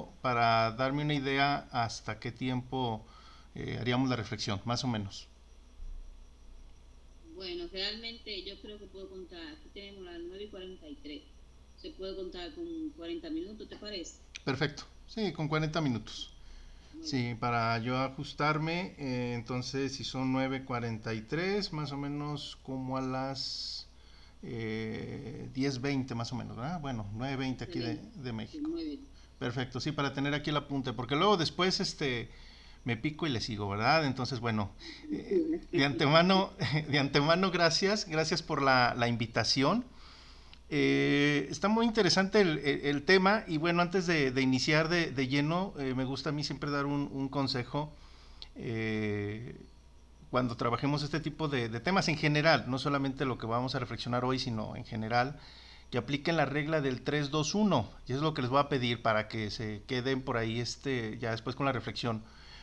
[0.00, 3.04] tiempo para darme una idea hasta qué tiempo
[3.54, 5.26] eh, haríamos la reflexión, más o menos.
[7.34, 11.22] Bueno, realmente yo creo que puedo contar, aquí tenemos las 9 y 43,
[11.80, 14.16] se puede contar con 40 minutos, ¿te parece?
[14.44, 16.30] Perfecto, sí, con 40 minutos.
[17.02, 23.88] Sí, para yo ajustarme, eh, entonces si son 9.43, más o menos como a las
[24.42, 26.78] eh, 10.20 más o menos, ¿verdad?
[26.80, 28.70] Bueno, 9.20 aquí de, de México.
[29.40, 32.28] Perfecto, sí, para tener aquí el apunte, porque luego después este
[32.84, 34.04] me pico y le sigo, ¿verdad?
[34.04, 34.70] Entonces, bueno,
[35.10, 36.50] eh, de antemano,
[36.88, 39.86] de antemano, gracias, gracias por la, invitación.
[40.68, 46.04] Eh, está muy interesante el, tema y bueno, antes de, iniciar de, lleno, eh, me
[46.04, 47.94] gusta a mí siempre dar un, consejo
[50.30, 54.22] cuando trabajemos este tipo de, temas en general, no solamente lo que vamos a reflexionar
[54.22, 55.40] hoy, sino en general,
[55.90, 59.28] que apliquen la regla del 3-2-1, y es lo que les voy a pedir para
[59.28, 62.22] que se queden por ahí este, ya después con la reflexión.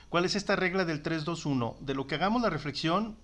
[0.09, 1.79] ¿Cuál es esta regla del 3-2-1?
[1.79, 3.17] De lo que hagamos la reflexión,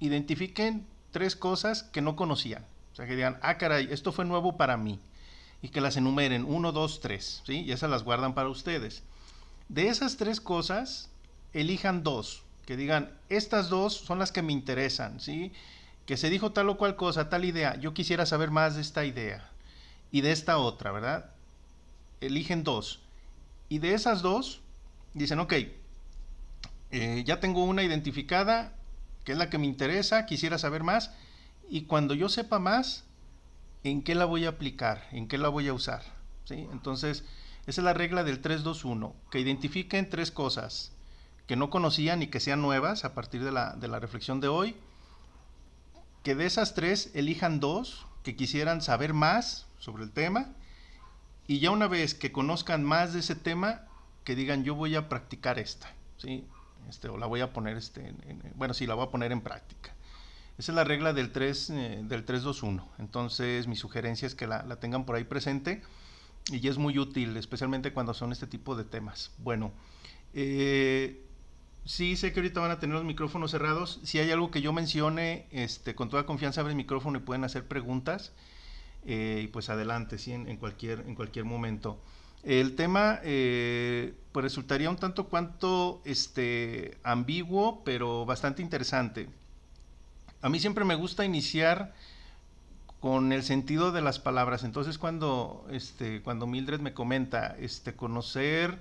[0.00, 2.66] identifiquen tres cosas que no conocían
[2.98, 4.98] sea, que digan, ah, caray, esto fue nuevo para mí.
[5.62, 7.62] Y que las enumeren, uno, dos, tres, ¿sí?
[7.62, 9.02] Y esas las guardan para ustedes.
[9.68, 11.08] De esas tres cosas,
[11.52, 12.42] elijan dos.
[12.66, 15.52] Que digan, estas dos son las que me interesan, ¿sí?
[16.08, 17.76] Que se dijo tal o cual cosa, tal idea.
[17.76, 19.50] Yo quisiera saber más de esta idea.
[20.10, 21.32] Y de esta otra, ¿verdad?
[22.22, 23.00] Eligen dos.
[23.68, 24.62] Y de esas dos,
[25.12, 25.52] dicen, ok,
[26.92, 28.72] eh, ya tengo una identificada,
[29.24, 31.10] que es la que me interesa, quisiera saber más
[31.68, 33.04] y cuando yo sepa más,
[33.84, 35.06] ¿en qué la voy a aplicar?
[35.12, 36.02] ¿En qué la voy a usar?
[36.44, 36.66] ¿Sí?
[36.72, 37.24] Entonces,
[37.66, 40.92] esa es la regla del 321, que identifiquen tres cosas
[41.46, 44.48] que no conocían y que sean nuevas a partir de la, de la reflexión de
[44.48, 44.76] hoy,
[46.28, 50.52] que de esas tres elijan dos que quisieran saber más sobre el tema
[51.46, 53.86] y ya una vez que conozcan más de ese tema,
[54.24, 56.44] que digan yo voy a practicar esta, ¿sí?
[56.86, 59.32] Este, o la voy a poner, este, en, en, bueno, sí, la voy a poner
[59.32, 59.94] en práctica.
[60.58, 61.74] Esa es la regla del 3, eh,
[62.04, 62.86] del 321.
[62.98, 65.80] Entonces mi sugerencia es que la, la, tengan por ahí presente
[66.52, 69.30] y es muy útil, especialmente cuando son este tipo de temas.
[69.38, 69.72] Bueno,
[70.34, 71.24] eh,
[71.88, 73.98] sí sé que ahorita van a tener los micrófonos cerrados.
[74.04, 77.44] Si hay algo que yo mencione, este, con toda confianza abre el micrófono y pueden
[77.44, 78.32] hacer preguntas.
[79.06, 81.98] Eh, y pues adelante, sí, en, cualquier, en cualquier momento.
[82.44, 89.30] El tema eh, pues resultaría un tanto cuanto este, ambiguo, pero bastante interesante.
[90.42, 91.94] A mí siempre me gusta iniciar
[93.00, 94.62] con el sentido de las palabras.
[94.62, 98.78] Entonces cuando, este, cuando Mildred me comenta este, conocer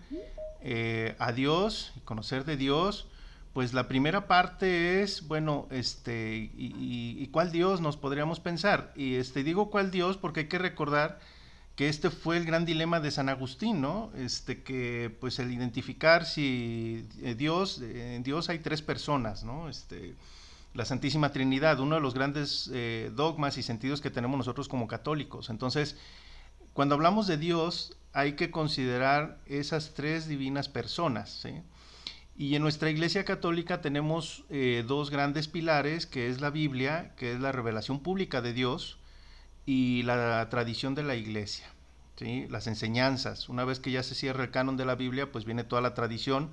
[0.62, 3.08] eh, a Dios y conocer de Dios,
[3.54, 8.94] pues la primera parte es, bueno, este, y, y, y, cuál Dios nos podríamos pensar?
[8.96, 11.20] Y este, digo cuál Dios porque hay que recordar
[11.76, 14.12] que este fue el gran dilema de San Agustín, ¿no?
[14.16, 19.70] Este, que pues el identificar si eh, Dios, en Dios hay tres personas, ¿no?
[19.70, 20.16] Este,
[20.78, 24.88] la Santísima Trinidad, uno de los grandes eh, dogmas y sentidos que tenemos nosotros como
[24.88, 25.50] católicos.
[25.50, 25.98] Entonces,
[26.74, 31.30] cuando hablamos de Dios, hay que considerar esas tres divinas personas.
[31.30, 31.62] ¿sí?
[32.36, 37.32] Y en nuestra Iglesia Católica tenemos eh, dos grandes pilares, que es la Biblia, que
[37.34, 38.98] es la revelación pública de Dios,
[39.68, 41.68] y la tradición de la Iglesia.
[42.16, 42.48] ¿sí?
[42.50, 43.50] Las enseñanzas.
[43.50, 45.94] Una vez que ya se cierra el canon de la Biblia, pues viene toda la
[45.94, 46.50] tradición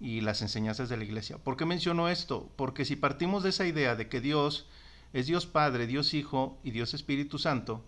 [0.00, 1.36] y las enseñanzas de la iglesia.
[1.36, 2.50] ¿Por qué menciono esto?
[2.56, 4.66] Porque si partimos de esa idea de que Dios
[5.12, 7.84] es Dios Padre, Dios Hijo y Dios Espíritu Santo,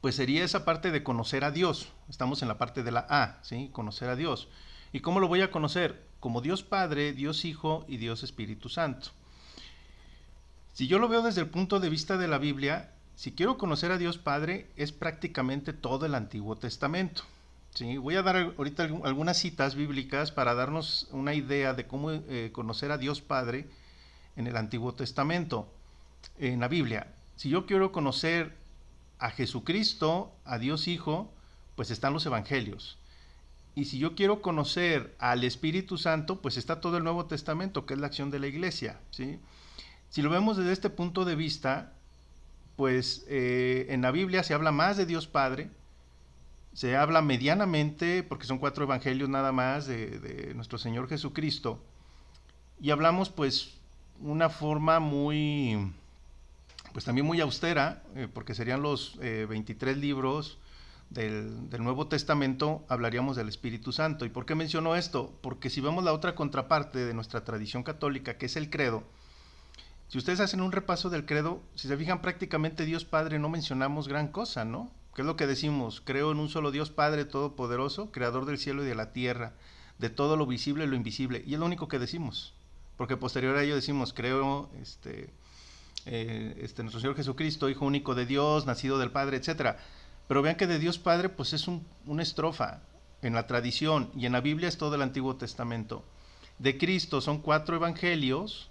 [0.00, 1.92] pues sería esa parte de conocer a Dios.
[2.08, 3.70] Estamos en la parte de la A, ¿sí?
[3.72, 4.48] Conocer a Dios.
[4.92, 6.02] ¿Y cómo lo voy a conocer?
[6.20, 9.10] Como Dios Padre, Dios Hijo y Dios Espíritu Santo.
[10.72, 13.92] Si yo lo veo desde el punto de vista de la Biblia, si quiero conocer
[13.92, 17.22] a Dios Padre, es prácticamente todo el Antiguo Testamento.
[17.74, 22.50] Sí, voy a dar ahorita algunas citas bíblicas para darnos una idea de cómo eh,
[22.52, 23.68] conocer a Dios Padre
[24.36, 25.68] en el Antiguo Testamento,
[26.38, 27.14] en la Biblia.
[27.36, 28.56] Si yo quiero conocer
[29.20, 31.32] a Jesucristo, a Dios Hijo,
[31.76, 32.98] pues están los Evangelios.
[33.74, 37.94] Y si yo quiero conocer al Espíritu Santo, pues está todo el Nuevo Testamento, que
[37.94, 38.98] es la acción de la iglesia.
[39.10, 39.38] ¿sí?
[40.08, 41.92] Si lo vemos desde este punto de vista,
[42.76, 45.70] pues eh, en la Biblia se habla más de Dios Padre,
[46.72, 51.84] se habla medianamente, porque son cuatro evangelios nada más, de, de, nuestro Señor Jesucristo.
[52.80, 53.74] Y hablamos pues
[54.20, 55.92] una forma muy,
[56.92, 60.58] pues también muy austera, eh, porque serían los eh, 23 libros
[61.10, 64.24] del, del, Nuevo Testamento, hablaríamos del Espíritu Santo.
[64.24, 65.32] ¿Y por qué menciono esto?
[65.40, 69.04] Porque si vemos la otra contraparte de nuestra tradición católica, que es el credo,
[70.10, 74.08] si ustedes hacen un repaso del credo, si se fijan prácticamente Dios Padre no mencionamos
[74.08, 74.90] gran cosa, ¿no?
[75.14, 76.02] ¿Qué es lo que decimos?
[76.04, 79.52] Creo en un solo Dios Padre Todopoderoso, Creador del cielo y de la tierra,
[79.98, 81.44] de todo lo visible y lo invisible.
[81.46, 82.54] Y es lo único que decimos.
[82.96, 85.30] Porque posterior a ello decimos, creo, este,
[86.06, 89.76] eh, este, nuestro Señor Jesucristo, Hijo único de Dios, nacido del Padre, etc.
[90.28, 92.80] Pero vean que de Dios Padre, pues es un, una estrofa
[93.22, 96.04] en la tradición y en la Biblia es todo el Antiguo Testamento.
[96.58, 98.70] De Cristo son cuatro evangelios,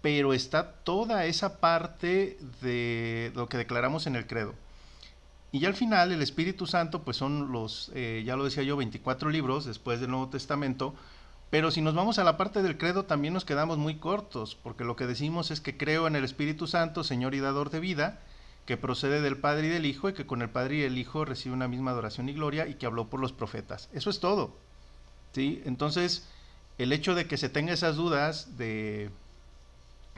[0.00, 4.54] pero está toda esa parte de lo que declaramos en el credo.
[5.50, 8.76] Y ya al final el Espíritu Santo, pues son los, eh, ya lo decía yo,
[8.76, 10.94] 24 libros después del Nuevo Testamento,
[11.50, 14.84] pero si nos vamos a la parte del credo también nos quedamos muy cortos, porque
[14.84, 18.20] lo que decimos es que creo en el Espíritu Santo, Señor y Dador de vida,
[18.66, 21.24] que procede del Padre y del Hijo, y que con el Padre y el Hijo
[21.24, 23.88] recibe una misma adoración y gloria, y que habló por los profetas.
[23.94, 24.56] Eso es todo.
[25.32, 25.62] ¿sí?
[25.64, 26.28] Entonces,
[26.76, 29.10] el hecho de que se tenga esas dudas de,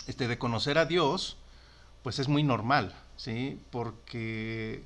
[0.08, 1.36] este, de conocer a Dios,
[2.02, 3.60] pues es muy normal, ¿sí?
[3.70, 4.82] porque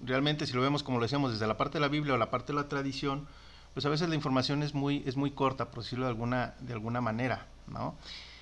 [0.00, 2.30] realmente si lo vemos como lo decíamos desde la parte de la Biblia o la
[2.30, 3.26] parte de la tradición,
[3.74, 6.72] pues a veces la información es muy, es muy corta, por decirlo de alguna, de
[6.72, 7.94] alguna manera, ¿no?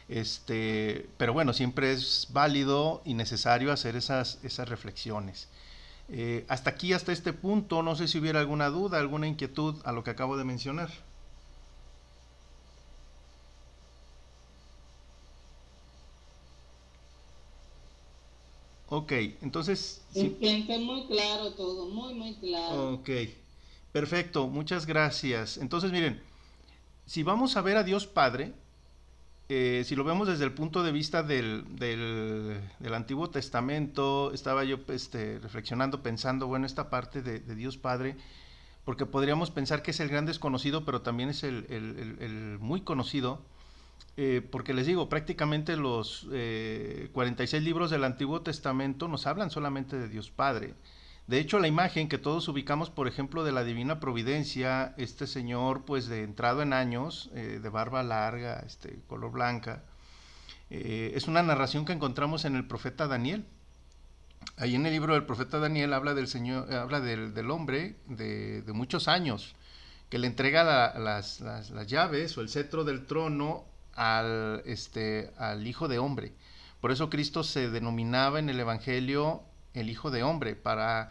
[0.09, 5.49] Este, pero bueno, siempre es válido y necesario hacer esas, esas reflexiones.
[6.09, 9.93] Eh, hasta aquí, hasta este punto, no sé si hubiera alguna duda, alguna inquietud a
[9.93, 10.91] lo que acabo de mencionar.
[18.89, 19.13] Ok,
[19.43, 20.03] entonces...
[20.13, 20.37] Sí.
[20.81, 22.95] muy claro todo, muy, muy claro.
[22.95, 23.09] Ok,
[23.93, 25.57] perfecto, muchas gracias.
[25.57, 26.21] Entonces, miren,
[27.07, 28.53] si vamos a ver a Dios Padre,
[29.49, 34.79] eh, si lo vemos desde el punto de vista del, del, Antiguo Testamento, estaba yo
[34.89, 38.17] este, reflexionando, pensando, bueno, esta parte de, Dios Padre,
[38.85, 43.43] porque podríamos pensar que es el gran desconocido, pero también es el, el, muy conocido
[44.17, 46.27] eh, porque les digo, prácticamente los
[47.13, 50.75] 46 eh, libros del Antiguo Testamento nos hablan solamente de Dios Padre.
[51.31, 55.85] De hecho, la imagen que todos ubicamos, por ejemplo, de la Divina Providencia, este señor,
[55.85, 59.85] pues de entrado en años, eh, de barba larga, este, color blanca,
[60.71, 63.47] es una narración que encontramos en el profeta Daniel.
[64.57, 69.07] Ahí en el libro del profeta Daniel habla del señor, habla del, hombre de, muchos
[69.07, 69.55] años,
[70.09, 75.87] que le entrega las, las llaves o el cetro del trono al, este, al Hijo
[75.87, 76.33] de Hombre.
[76.81, 79.45] Por eso Cristo se denominaba en el Evangelio
[79.75, 81.11] el Hijo de Hombre, para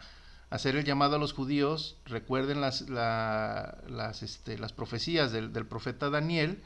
[0.50, 1.96] hacer el llamado a los judíos.
[2.04, 6.62] Recuerden las, las, este, las profecías del, profeta Daniel,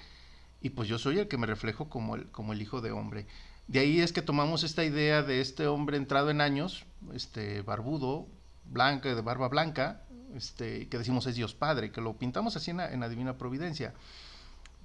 [0.61, 3.27] y pues yo soy el que me reflejo como el, como el Hijo de Hombre.
[3.67, 8.27] De ahí es que tomamos esta idea de este hombre entrado en años, este barbudo,
[8.65, 10.03] blanca, de barba blanca,
[10.35, 13.95] este, que decimos es Dios Padre, que lo pintamos así en en la Divina Providencia.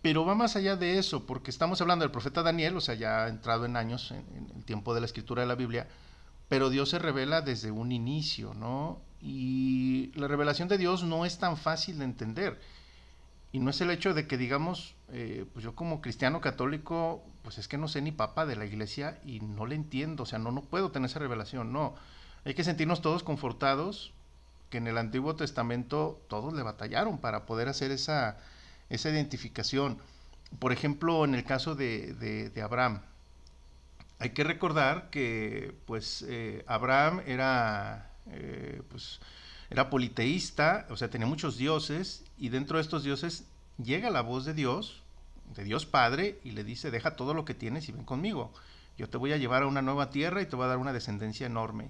[0.02, 3.28] Pero va más allá de eso, porque estamos hablando del profeta Daniel, o sea, ya
[3.28, 5.88] entrado en años, en, el tiempo de la escritura de la Biblia,
[6.50, 9.00] pero Dios se revela desde un inicio, ¿no?
[9.22, 12.60] Y la revelación de Dios no es tan fácil de entender.
[13.52, 17.58] Y no es el hecho de que digamos, eh, pues yo como cristiano católico, pues
[17.58, 20.40] es que no sé ni papa de la iglesia y no le entiendo, o sea,
[20.40, 21.96] no, no puedo tener esa revelación, no.
[22.46, 24.14] Hay que sentirnos todos confortados
[24.70, 28.38] que en el Antiguo Testamento todos le batallaron para poder hacer esa,
[28.90, 29.98] esa identificación.
[30.58, 33.02] Por ejemplo, en el caso de, Abraham,
[34.20, 39.20] hay que recordar que pues eh, Abraham era, eh, pues,
[39.70, 43.46] era politeísta, o sea, tenía muchos dioses, y dentro de estos dioses
[43.82, 45.02] llega la voz de Dios,
[45.56, 48.54] de Dios Padre, y le dice, deja todo lo que tienes y ven conmigo.
[48.98, 50.94] Yo te voy a llevar a una nueva tierra y te voy a dar una
[50.94, 51.90] descendencia enorme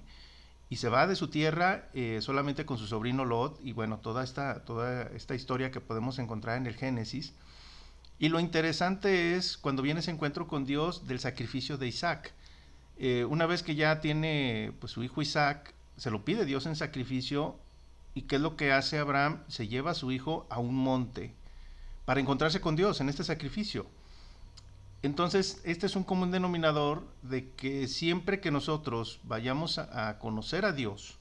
[0.70, 4.22] y se va de su tierra eh, solamente con su sobrino Lot y bueno, toda
[4.22, 7.34] esta, toda esta historia que podemos encontrar en el Génesis.
[8.20, 12.34] Y lo interesante es cuando viene ese encuentro con Dios del sacrificio de Isaac.
[12.98, 16.76] Eh, una vez que ya tiene pues, su hijo Isaac, se lo pide Dios en
[16.76, 17.56] sacrificio
[18.14, 19.42] y ¿qué es lo que hace Abraham?
[19.48, 21.32] Se lleva a su hijo a un monte
[22.04, 23.86] para encontrarse con Dios en este sacrificio.
[25.02, 30.72] Entonces, este es un común denominador de que siempre que nosotros vayamos a, conocer a
[30.72, 31.16] Dios,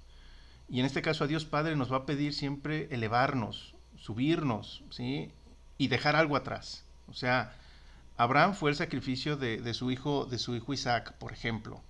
[0.68, 5.32] y en este caso a Dios Padre nos va a pedir siempre elevarnos, subirnos, ¿sí?
[5.78, 6.84] Y dejar algo atrás.
[7.10, 7.54] O sea,
[8.18, 11.82] Abraham fue el sacrificio de, su hijo, de su hijo Isaac, por ejemplo.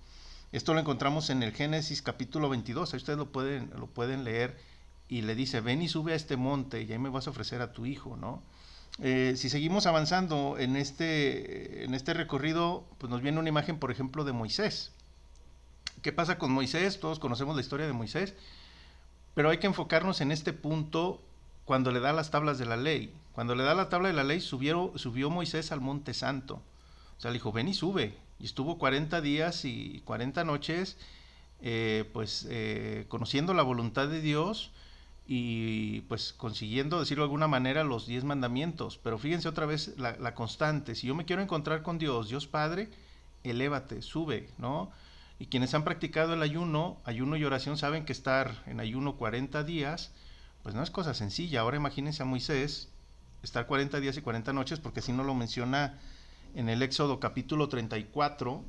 [0.52, 4.58] Esto lo encontramos en el Génesis capítulo 22, ahí ustedes lo pueden, lo pueden leer,
[5.08, 7.62] y le dice, ven y sube a este monte, y ahí me vas a ofrecer
[7.62, 8.42] a tu hijo, ¿no?
[9.02, 13.90] Eh, si seguimos avanzando en este, en este recorrido, pues nos viene una imagen, por
[13.90, 14.92] ejemplo, de Moisés.
[16.02, 17.00] ¿Qué pasa con Moisés?
[17.00, 18.34] Todos conocemos la historia de Moisés,
[19.34, 21.22] pero hay que enfocarnos en este punto
[21.70, 23.14] cuando le da las tablas de la ley.
[23.30, 24.90] Cuando le da la tabla de la ley, subió,
[25.30, 26.64] Moisés al monte santo.
[27.16, 28.18] O sea, le dijo, ven y sube.
[28.40, 30.98] Y estuvo 40 días y 40 noches
[31.60, 34.72] eh, pues eh, conociendo la voluntad de Dios
[35.28, 38.98] y pues consiguiendo, decirlo de alguna manera, los diez mandamientos.
[38.98, 42.48] Pero fíjense otra vez la, la constante, si yo me quiero encontrar con Dios, Dios
[42.48, 42.90] Padre,
[43.44, 44.90] elévate, sube, ¿no?
[45.38, 49.62] Y quienes han practicado el ayuno, ayuno y oración, saben que estar en ayuno 40
[49.62, 50.10] días,
[50.62, 51.60] pues no es cosa sencilla.
[51.60, 52.88] Ahora imagínense a Moisés
[53.42, 55.98] estar 40 días y 40 noches, porque si no lo menciona
[56.54, 58.64] en el Éxodo capítulo 34,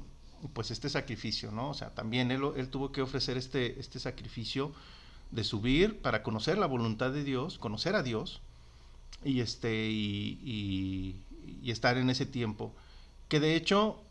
[0.54, 1.70] pues este sacrificio, ¿no?
[1.70, 4.74] O sea, también él, él tuvo que ofrecer este, este sacrificio
[5.32, 8.42] de subir para conocer la voluntad de Dios, conocer a Dios
[9.24, 11.16] y, este, y,
[11.62, 12.74] y, estar en ese tiempo.
[13.30, 14.02] Que de hecho,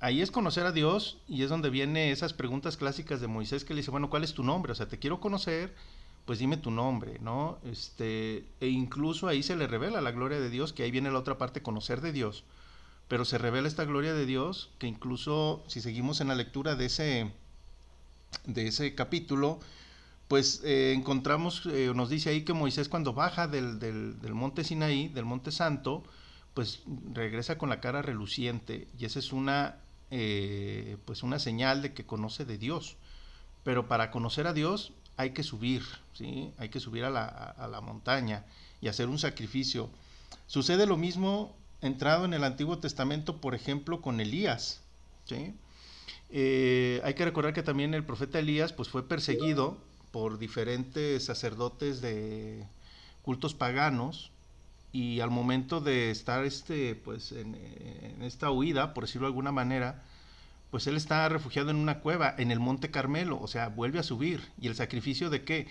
[0.00, 3.74] ahí es conocer a Dios y es donde vienen esas preguntas clásicas de Moisés que
[3.74, 4.72] le dice, bueno, ¿cuál es tu nombre?
[4.72, 5.74] O sea, te quiero conocer,
[6.24, 7.58] pues dime tu nombre, ¿no?
[7.64, 11.18] Este, e incluso ahí se le revela la gloria de Dios, que ahí viene la
[11.18, 12.44] otra parte, conocer de Dios
[13.08, 16.86] pero se revela esta gloria de Dios que incluso si seguimos en la lectura de
[16.86, 17.30] ese,
[18.46, 19.60] de ese capítulo,
[20.28, 24.64] pues eh, encontramos, eh, nos dice ahí que Moisés cuando baja del, del, del, monte
[24.64, 26.02] Sinaí, del monte santo,
[26.54, 29.76] pues regresa con la cara reluciente y esa es una,
[30.10, 32.96] eh, pues una señal de que conoce de Dios.
[33.64, 36.52] Pero para conocer a Dios hay que subir, ¿sí?
[36.58, 38.44] hay que subir a la, a la montaña
[38.80, 39.90] y hacer un sacrificio.
[40.46, 44.80] Sucede lo mismo entrado en el Antiguo Testamento, por ejemplo, con Elías.
[46.30, 49.78] Eh, hay que recordar que también el profeta Elías pues, fue perseguido
[50.10, 52.66] por diferentes sacerdotes de
[53.22, 54.30] cultos paganos
[54.92, 59.52] y al momento de estar este, pues, en, en, esta huida, por decirlo de alguna
[59.52, 60.04] manera,
[60.74, 64.02] pues él está refugiado en una cueva en el monte Carmelo, o sea, vuelve a
[64.02, 64.40] subir.
[64.60, 65.68] ¿Y el sacrificio de qué?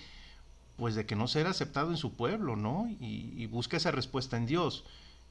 [0.78, 2.88] Pues de que no ser aceptado en su pueblo, ¿no?
[3.02, 4.86] Y, y busca esa respuesta en Dios.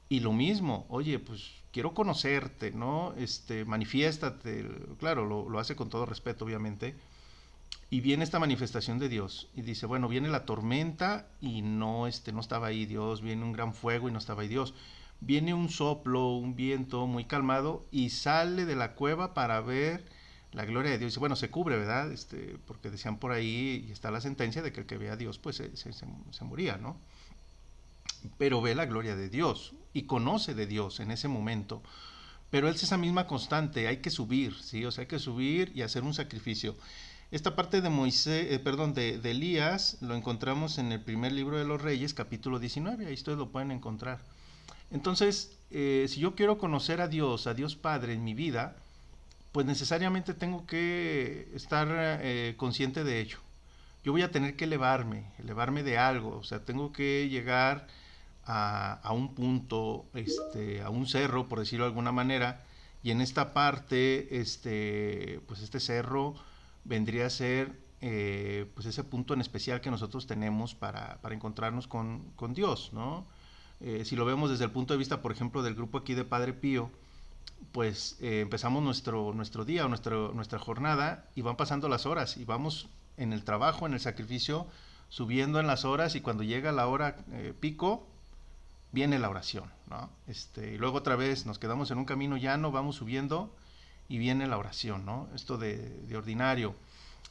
[0.09, 3.15] Y lo mismo, oye, pues quiero conocerte, ¿no?
[3.17, 6.93] Este, manifiéstate, claro, lo, lo, hace con todo respeto, obviamente.
[7.89, 12.31] Y viene esta manifestación de Dios y dice, bueno, viene la tormenta y no, este,
[12.31, 14.75] no estaba ahí Dios, viene un gran fuego y no estaba ahí Dios.
[15.25, 20.05] Viene un soplo, un viento muy calmado y sale de la cueva para ver
[20.51, 21.17] la gloria de Dios.
[21.17, 22.11] Bueno, se cubre, ¿verdad?
[22.11, 25.17] Este, porque decían por ahí, y está la sentencia de que el que vea a
[25.17, 26.97] Dios, pues se moría, ¿no?
[28.37, 31.81] pero ve la gloria de Dios y conoce de Dios en ese momento.
[32.49, 34.85] Pero es esa misma constante, hay que subir, ¿sí?
[34.85, 36.75] O sea, hay que subir y hacer un sacrificio.
[37.31, 41.57] Esta parte de Moisés, eh, perdón, de, de, Elías lo encontramos en el primer libro
[41.57, 44.21] de los Reyes, capítulo 19, ahí ustedes lo pueden encontrar.
[44.93, 48.77] Entonces, eh, si yo quiero conocer a Dios, a Dios Padre en mi vida,
[49.51, 53.39] pues necesariamente tengo que estar eh, consciente de ello.
[54.03, 57.87] Yo voy a tener que elevarme, elevarme de algo, o sea, tengo que llegar
[58.45, 62.63] a, un punto, este, a un cerro, por decirlo de alguna manera,
[63.01, 66.35] y en esta parte, este, pues este cerro
[66.83, 67.71] vendría a ser
[68.01, 72.91] eh, pues ese punto en especial que nosotros tenemos para, para encontrarnos con, con, Dios,
[72.93, 73.25] ¿no?
[73.81, 76.25] Eh, si lo vemos desde el punto de vista, por ejemplo, del grupo aquí de
[76.25, 76.91] Padre Pío,
[77.71, 82.37] pues eh, empezamos nuestro, nuestro día o nuestro, nuestra jornada y van pasando las horas
[82.37, 82.87] y vamos
[83.17, 84.67] en el trabajo, en el sacrificio,
[85.09, 88.07] subiendo en las horas y cuando llega la hora eh, pico,
[88.91, 90.09] viene la oración, ¿no?
[90.27, 93.53] Este, y luego otra vez nos quedamos en un camino llano, vamos subiendo
[94.07, 95.27] y viene la oración, ¿no?
[95.33, 96.75] Esto de, de ordinario.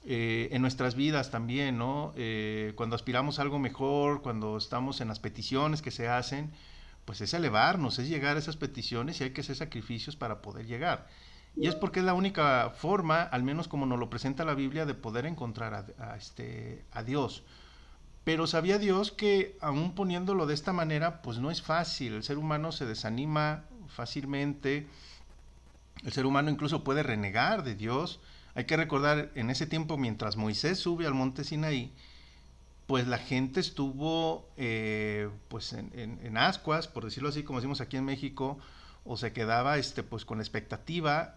[0.05, 2.13] Eh, en nuestras vidas también, ¿no?
[2.17, 6.51] Eh, cuando aspiramos a algo mejor, cuando estamos en las peticiones que se hacen,
[7.05, 10.67] pues es elevarnos, es llegar a esas peticiones y hay que hacer sacrificios para poder
[10.67, 11.07] llegar.
[11.57, 14.87] Y es porque es la única forma, al menos como nos lo presenta la Biblia,
[14.87, 17.45] de poder encontrar a, a este, a Dios.
[18.25, 22.15] Pero sabía Dios que aún poniéndolo de esta manera, pues no es fácil.
[22.15, 24.89] El ser humano se desanima fácilmente.
[26.05, 28.21] El ser humano incluso puede renegar de Dios.
[28.55, 31.93] Hay que recordar, en ese tiempo, mientras Moisés sube al monte Sinaí,
[32.87, 38.05] pues la gente estuvo eh, pues en, ascuas, por decirlo así, como decimos aquí en
[38.05, 38.59] México,
[39.05, 41.37] o se quedaba este, pues con expectativa,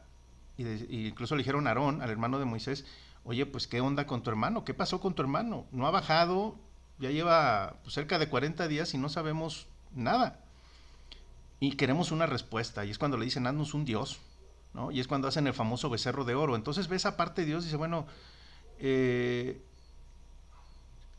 [0.57, 2.85] y, de, incluso le dijeron a Aarón, al hermano de Moisés,
[3.23, 6.55] oye, pues qué onda con tu hermano, qué pasó con tu hermano, no ha bajado,
[6.99, 10.39] ya lleva pues, cerca de 40 días y no sabemos nada.
[11.59, 12.85] Y queremos una respuesta.
[12.85, 14.19] Y es cuando le dicen, haznos un Dios.
[14.91, 16.55] Y es cuando hacen el famoso becerro de oro.
[16.55, 18.05] Entonces ve esa parte de Dios y dice, bueno,
[18.79, 19.61] eh,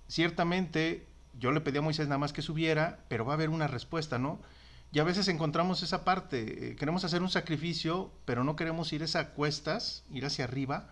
[0.08, 1.06] ciertamente
[1.38, 4.18] yo le pedí a Moisés nada más que subiera, pero va a haber una respuesta,
[4.18, 4.40] ¿no?
[4.92, 9.04] Y a veces encontramos esa parte, eh, queremos hacer un sacrificio, pero no queremos ir
[9.14, 10.90] a cuestas, ir hacia arriba,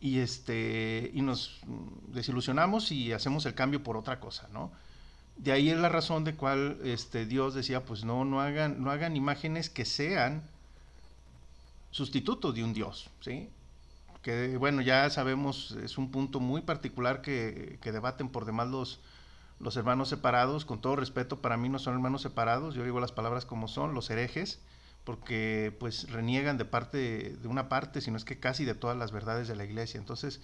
[0.00, 1.60] y este y nos
[2.08, 4.70] desilusionamos y hacemos el cambio por otra cosa, ¿no?
[5.36, 8.90] De ahí es la razón de cual este Dios decía, pues no no hagan no
[8.90, 10.42] hagan imágenes que sean
[11.90, 13.48] sustitutos de un dios, ¿sí?
[14.22, 19.00] que bueno, ya sabemos, es un punto muy particular que, debaten por demás los,
[19.60, 23.12] los hermanos separados, con todo respeto, para mí no son hermanos separados, yo digo las
[23.12, 24.60] palabras como son, los herejes,
[25.04, 29.12] porque pues reniegan de parte de una parte, sino es que casi de todas las
[29.12, 29.98] verdades de la iglesia.
[29.98, 30.42] Entonces,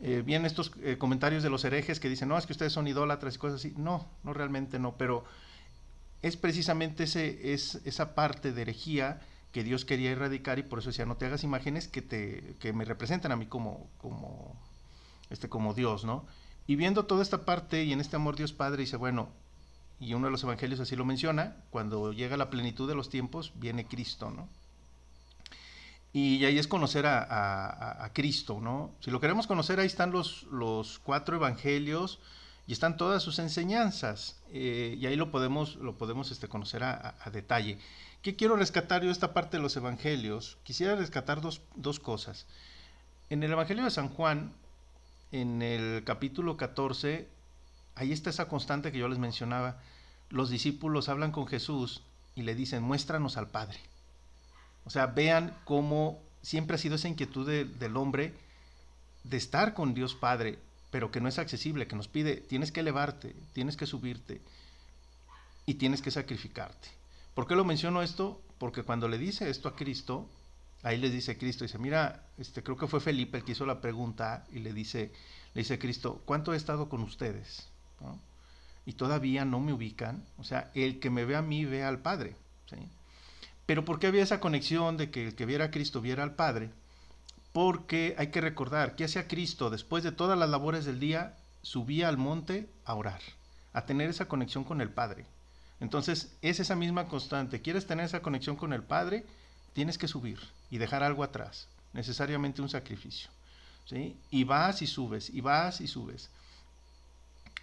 [0.00, 2.86] eh, vienen estos eh, comentarios de los herejes que dicen, no, es que ustedes son
[2.86, 3.74] idólatras y cosas así.
[3.76, 5.24] No, no realmente no, pero
[6.22, 9.20] es precisamente ese, es, esa parte de herejía
[9.52, 12.72] que Dios quería erradicar y por eso decía, no te hagas imágenes que, te, que
[12.72, 14.54] me representan a mí como, como,
[15.30, 16.26] este, como Dios, ¿no?
[16.66, 19.30] Y viendo toda esta parte y en este amor Dios Padre dice, bueno,
[20.00, 23.52] y uno de los evangelios así lo menciona, cuando llega la plenitud de los tiempos,
[23.56, 24.48] viene Cristo, ¿no?
[26.12, 28.92] Y ahí es conocer a, Cristo, ¿no?
[29.00, 32.20] Si lo queremos conocer, ahí están los, los cuatro evangelios
[32.68, 34.36] y están todas sus enseñanzas.
[34.52, 37.78] Eh, y ahí lo podemos, lo podemos este, conocer a, detalle.
[38.20, 40.58] ¿Qué quiero rescatar yo esta parte de los evangelios?
[40.64, 42.46] Quisiera rescatar dos, dos cosas.
[43.30, 44.52] En el Evangelio de San Juan,
[45.32, 47.26] en el capítulo 14,
[47.94, 49.80] ahí está esa constante que yo les mencionaba.
[50.28, 52.02] Los discípulos hablan con Jesús
[52.34, 53.78] y le dicen, muéstranos al Padre.
[54.84, 58.34] O sea, vean cómo siempre ha sido esa inquietud del hombre
[59.24, 60.58] de estar con Dios Padre,
[60.90, 64.40] pero que no es accesible, que nos pide, tienes que elevarte, tienes que subirte
[65.66, 66.88] y tienes que sacrificarte.
[67.34, 68.40] ¿Por qué lo menciono esto?
[68.58, 70.28] Porque cuando le dice esto a Cristo,
[70.82, 73.80] ahí le dice Cristo, dice, mira, este, creo que fue Felipe el que hizo la
[73.80, 75.12] pregunta y le dice,
[75.54, 77.68] le dice Cristo, ¿cuánto he estado con ustedes?
[78.86, 80.24] Y todavía no me ubican.
[80.38, 82.34] O sea, el que me ve a mí ve al Padre.
[82.70, 82.76] ¿sí?
[83.66, 86.34] Pero ¿por qué había esa conexión de que el que viera a Cristo viera al
[86.34, 86.70] Padre?
[87.58, 92.08] Porque hay que recordar que hacía Cristo después de todas las labores del día, subía
[92.08, 93.20] al monte a orar,
[93.72, 95.26] a tener esa conexión con el Padre.
[95.80, 97.60] Entonces, es esa misma constante.
[97.60, 99.26] ¿Quieres tener esa conexión con el Padre?
[99.72, 100.38] Tienes que subir
[100.70, 103.28] y dejar algo atrás, necesariamente un sacrificio.
[103.86, 104.16] ¿sí?
[104.30, 106.30] Y vas y subes, y vas y subes.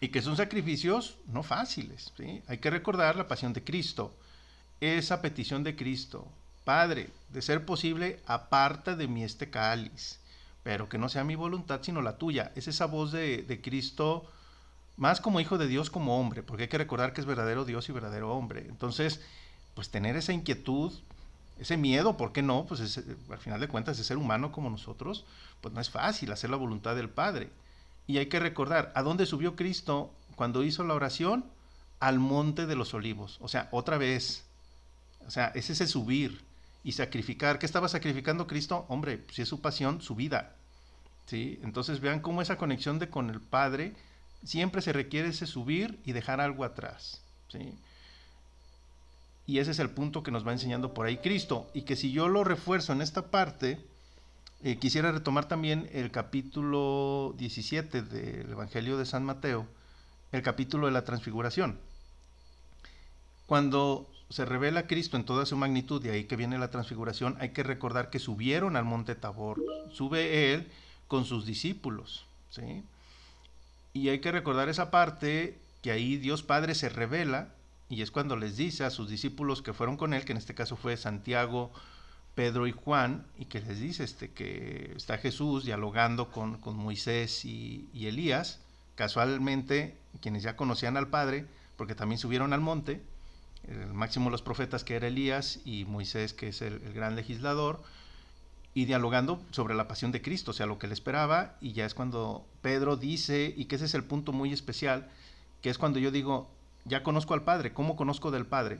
[0.02, 2.12] Y que son sacrificios no fáciles.
[2.18, 2.44] ¿sí?
[2.48, 4.14] Hay que recordar la pasión de Cristo
[4.82, 6.28] esa petición de Cristo.
[6.66, 10.20] Padre, de ser posible, aparta de mí este cáliz,
[10.64, 12.52] pero que no sea mi voluntad sino la tuya.
[12.56, 14.26] Es esa voz de, Cristo
[14.98, 17.88] más como hijo de Dios como hombre, porque hay que recordar que es verdadero Dios
[17.88, 18.66] y verdadero hombre.
[18.68, 19.22] Entonces,
[19.76, 20.92] pues tener esa inquietud,
[21.60, 22.66] ese miedo, ¿por qué no?
[22.66, 22.98] Pues
[23.30, 25.24] al final de cuentas, de ser humano como nosotros,
[25.62, 27.52] pues no es fácil hacer la voluntad del Padre.
[28.08, 31.46] Y hay que recordar, ¿a dónde subió Cristo cuando hizo la oración?
[32.00, 33.38] Al monte de los olivos.
[33.40, 34.46] O sea, otra vez,
[35.28, 36.44] o sea, es ese subir
[36.86, 37.58] y sacrificar.
[37.58, 38.86] ¿Qué estaba sacrificando Cristo?
[38.90, 40.56] Hombre, si es su pasión, su vida.
[41.26, 41.60] ¿sí?
[41.64, 43.96] Entonces vean cómo esa conexión de con el Padre
[44.44, 47.24] siempre se requiere ese subir y dejar algo atrás.
[47.52, 47.74] ¿sí?
[49.48, 51.68] Y ese es el punto que nos va enseñando por ahí Cristo.
[51.74, 53.84] Y que si yo lo refuerzo en esta parte,
[54.62, 59.66] eh, quisiera retomar también el capítulo 17 del Evangelio de San Mateo,
[60.32, 61.80] el capítulo de la transfiguración.
[63.48, 67.50] Cuando se revela Cristo en toda su magnitud, y ahí que viene la transfiguración, hay
[67.50, 69.62] que recordar que subieron al monte Tabor,
[69.92, 70.68] sube él
[71.08, 72.84] con sus discípulos, ¿sí?
[73.94, 77.50] Y hay que recordar esa parte que ahí Dios Padre se revela,
[77.88, 80.56] y es cuando les dice a sus discípulos que fueron con él, que en este
[80.56, 81.72] caso fue Santiago,
[82.34, 87.88] Pedro y Juan, y que les dice este, que está Jesús dialogando con, Moisés y,
[87.94, 88.60] y Elías,
[88.96, 91.46] casualmente quienes ya conocían al Padre,
[91.78, 93.02] porque también subieron al monte,
[93.68, 97.82] el máximo de los profetas que era Elías y Moisés que es el, gran legislador,
[98.74, 101.86] y dialogando sobre la pasión de Cristo, o sea, lo que le esperaba, y ya
[101.86, 105.10] es cuando Pedro dice, y que ese es el punto muy especial,
[105.62, 106.50] que es cuando yo digo,
[106.84, 108.80] ya conozco al Padre, ¿cómo conozco del Padre?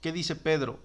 [0.00, 0.78] ¿Qué dice Pedro?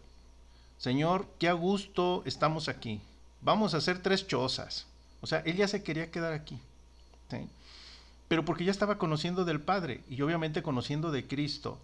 [0.78, 3.02] Señor, qué a gusto estamos aquí.
[3.42, 4.88] Vamos a hacer tres chozas.
[5.22, 6.60] O sea, él ya se quería quedar aquí.
[8.28, 11.80] Pero porque ya estaba conociendo del Padre y obviamente conociendo de Cristo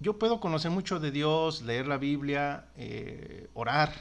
[0.00, 3.92] yo puedo conocer mucho de Dios, leer la Biblia, eh, orar,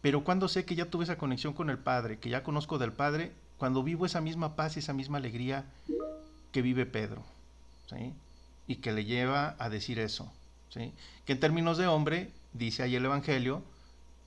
[0.00, 2.92] pero cuando sé que ya tuve esa conexión con el Padre, que ya conozco del
[2.92, 5.64] Padre, cuando vivo esa misma paz y esa misma alegría
[6.50, 7.22] que vive Pedro,
[7.88, 8.12] ¿sí?
[8.66, 10.32] y que le lleva a decir eso,
[10.70, 10.92] ¿sí?
[11.24, 13.62] que en términos de hombre, dice ahí el Evangelio,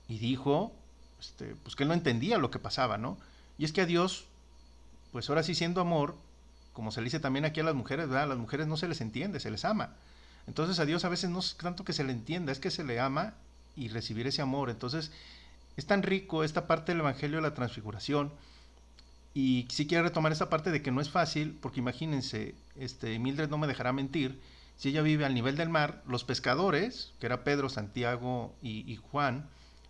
[0.08, 0.72] y dijo,
[1.20, 3.18] este, pues que él no entendía lo que pasaba, ¿no?
[3.58, 4.26] Y es que a Dios,
[5.12, 6.14] pues ahora sí siendo amor,
[6.76, 8.10] como se le dice también aquí a las mujeres.
[8.10, 9.94] A las mujeres no se les entiende, se les ama.
[10.46, 12.84] Entonces a Dios a veces no es tanto que se le entienda, es que se
[12.84, 13.34] le ama
[13.74, 14.70] y recibir ese amor.
[14.70, 15.10] Entonces
[15.76, 18.32] es tan rico esta parte del Evangelio de la Transfiguración.
[19.34, 23.50] Y sí quiero retomar esta parte de que no es fácil, porque imagínense, este, Mildred
[23.50, 24.40] no me dejará mentir,
[24.78, 28.96] si ella vive al nivel del mar, los pescadores, que era Pedro, Santiago y, y
[28.96, 29.46] Juan,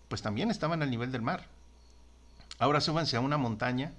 [0.09, 1.47] pues también estaban al nivel del mar.
[2.59, 3.93] ahora súbanse a una montaña,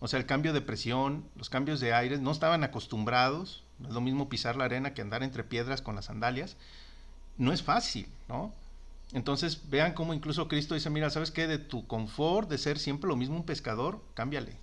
[0.00, 3.94] o sea, el cambio de presión, los cambios de aire, no estaban acostumbrados, no es
[3.94, 6.56] lo mismo pisar la arena que andar entre piedras con las sandalias,
[7.38, 8.52] no es fácil, ¿no?
[9.12, 11.46] Entonces vean cómo incluso Cristo dice, mira, ¿sabes qué?
[11.46, 14.56] De tu confort, de ser siempre lo mismo un pescador, cámbiale,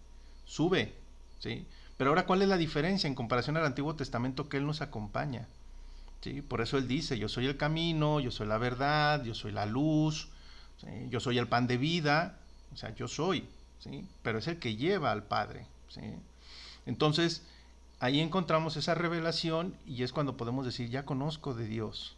[0.46, 0.94] sube,
[1.40, 1.66] ¿sí?
[2.02, 5.48] Pero ahora, ¿cuál es la diferencia en comparación al Antiguo Testamento que Él nos acompaña?
[6.22, 6.42] ¿Sí?
[6.42, 9.68] Por eso Él dice, yo soy el camino, yo soy la verdad, yo soy la
[9.68, 10.30] luz,
[11.10, 12.40] yo soy el pan de vida,
[12.74, 13.48] o sea, yo soy,
[13.80, 14.04] ¿sí?
[14.24, 15.68] pero es el que lleva al Padre.
[15.90, 16.02] ¿sí?
[16.88, 17.44] Entonces,
[18.02, 22.18] ahí encontramos esa revelación y es cuando podemos decir, ya conozco de Dios.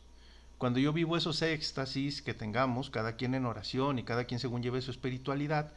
[0.57, 4.63] Cuando yo vivo esos éxtasis que tengamos, cada quien en oración y cada quien según
[4.63, 5.73] lleve su espiritualidad,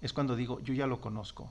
[0.00, 1.50] es cuando digo, yo ya lo conozco.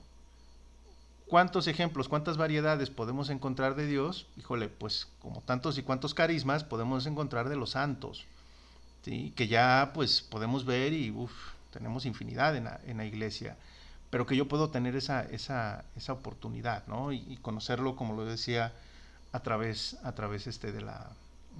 [1.27, 4.25] ¿Cuántos ejemplos, cuántas variedades podemos encontrar de Dios?
[4.37, 8.25] Híjole, pues como tantos y cuantos carismas podemos encontrar de los santos,
[9.03, 9.33] ¿sí?
[9.35, 11.33] que ya pues podemos ver y uf,
[11.73, 13.57] tenemos infinidad en la, en la, iglesia,
[14.09, 17.11] pero que yo puedo tener esa, esa, esa oportunidad ¿no?
[17.11, 18.73] y, conocerlo, como lo decía,
[19.33, 21.09] a través, a través este de, la,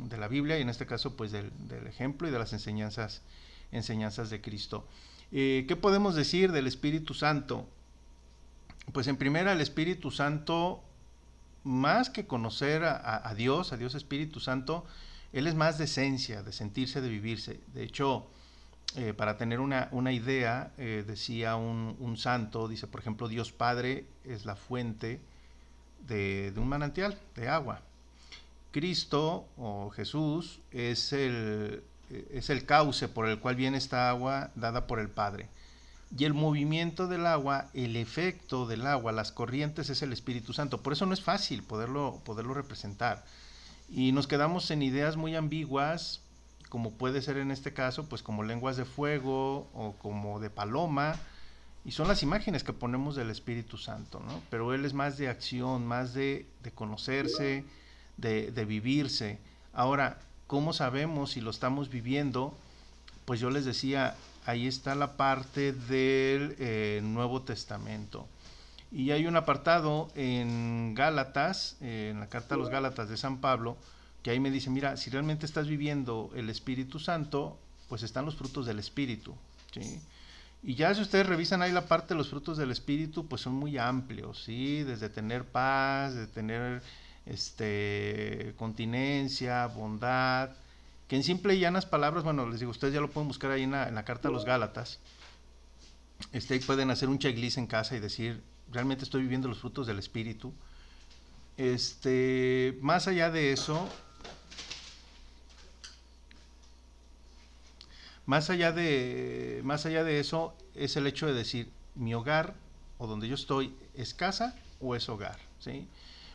[0.10, 3.22] de la Biblia y en este caso pues del, del ejemplo y de las enseñanzas,
[3.72, 4.88] enseñanzas de Cristo.
[5.32, 7.68] Eh, ¿Qué podemos decir del Espíritu Santo?
[8.94, 10.82] Pues en primera el Espíritu Santo,
[11.66, 14.86] más que conocer a, a, Dios, a Dios Espíritu Santo,
[15.34, 17.60] Él es más de esencia, de sentirse, de vivirse.
[17.74, 18.26] De hecho,
[18.95, 23.52] eh, para tener una, una idea, eh, decía un, un, santo, dice, por ejemplo, Dios
[23.52, 25.19] Padre es la fuente
[26.08, 27.82] de, de un manantial de agua.
[28.71, 31.84] Cristo o Jesús es el,
[32.32, 35.50] es el cauce por el cual viene esta agua dada por el Padre.
[36.17, 40.82] Y el movimiento del agua, el efecto del agua, las corrientes es el Espíritu Santo.
[40.82, 43.26] Por eso no es fácil poderlo, poderlo representar.
[43.89, 46.21] Y nos quedamos en ideas muy ambiguas,
[46.69, 51.15] como puede ser en este caso, pues como lenguas de fuego o como de paloma.
[51.86, 54.41] Y son las imágenes que ponemos del Espíritu Santo, ¿no?
[54.49, 57.63] Pero Él es más de acción, más de, conocerse,
[58.17, 59.39] de, de vivirse.
[59.73, 62.53] Ahora, ¿cómo sabemos si lo estamos viviendo?
[63.23, 64.15] Pues yo les decía,
[64.47, 68.27] ahí está la parte del eh, Nuevo Testamento.
[68.91, 73.39] Y hay un apartado en Gálatas, eh, en la carta a los Gálatas de San
[73.41, 73.77] Pablo,
[74.28, 78.36] que ahí me dice, mira, si realmente estás viviendo el Espíritu Santo, pues están los
[78.36, 79.34] frutos del Espíritu.
[79.72, 80.02] ¿sí?
[80.62, 83.54] Y ya si ustedes revisan ahí la parte de los frutos del Espíritu, pues son
[83.54, 84.84] muy amplios, ¿sí?
[84.84, 86.84] Desde tener paz, de tener
[87.26, 90.50] este, continencia, bondad,
[91.08, 93.63] que en simple y llanas palabras, bueno, les digo, ustedes ya lo pueden buscar ahí
[93.63, 95.00] en la, en la carta a los Gálatas,
[96.34, 100.00] este, pueden hacer un checklist en casa y decir, realmente estoy viviendo los frutos del
[100.00, 100.54] Espíritu.
[101.56, 103.90] Este, más allá de eso,
[108.28, 112.54] más allá de, más allá de eso, es el hecho de decir, mi hogar
[113.00, 115.88] o donde yo estoy es casa o es hogar, ¿sí?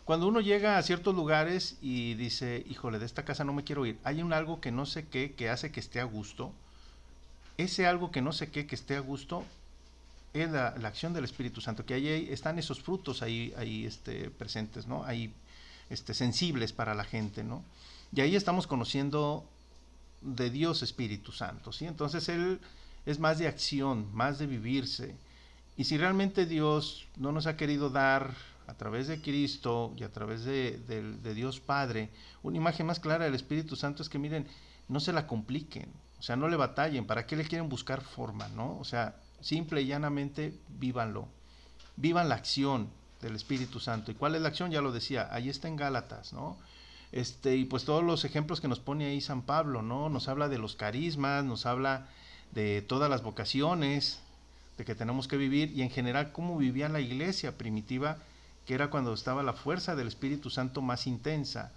[0.05, 3.87] Cuando uno llega a ciertos lugares y dice, híjole, de esta casa no me quiero
[3.87, 6.53] ir, hay un algo que no sé qué que hace que esté a gusto.
[7.59, 9.45] Ese algo que no sé qué que esté a gusto
[10.33, 14.31] es la, la acción del Espíritu Santo, que ahí están esos frutos ahí, ahí este,
[14.31, 15.05] presentes, ¿no?
[15.05, 15.31] Ahí
[15.91, 17.63] este, sensibles para la gente, ¿no?
[18.15, 19.45] Y ahí estamos conociendo
[20.23, 21.87] de Dios Espíritu Santo, ¿sí?
[21.87, 22.61] Entonces Él
[23.07, 25.15] es más de acción, más de vivirse.
[25.77, 28.35] Y si realmente Dios no nos ha querido dar
[28.67, 32.11] a través de Cristo y a través de, de, de, Dios Padre,
[32.43, 34.47] una imagen más clara del Espíritu Santo es que miren,
[34.89, 38.49] no se la compliquen, o sea, no le batallen, ¿para qué le quieren buscar forma,
[38.49, 38.79] no?
[38.79, 41.27] O sea, simple y llanamente vívanlo,
[41.97, 42.89] vivan la acción
[43.21, 44.11] del Espíritu Santo.
[44.11, 44.71] ¿Y cuál es la acción?
[44.71, 46.59] Ya lo decía, ahí está en Gálatas, ¿no?
[47.13, 50.09] Este, y pues todos los ejemplos que nos pone ahí San Pablo, ¿no?
[50.09, 52.09] Nos habla de los carismas, nos habla
[52.53, 54.21] de todas las vocaciones,
[54.79, 58.19] de que tenemos que vivir y en general cómo vivía la iglesia primitiva
[58.67, 61.73] que era cuando estaba la fuerza del Espíritu Santo más intensa.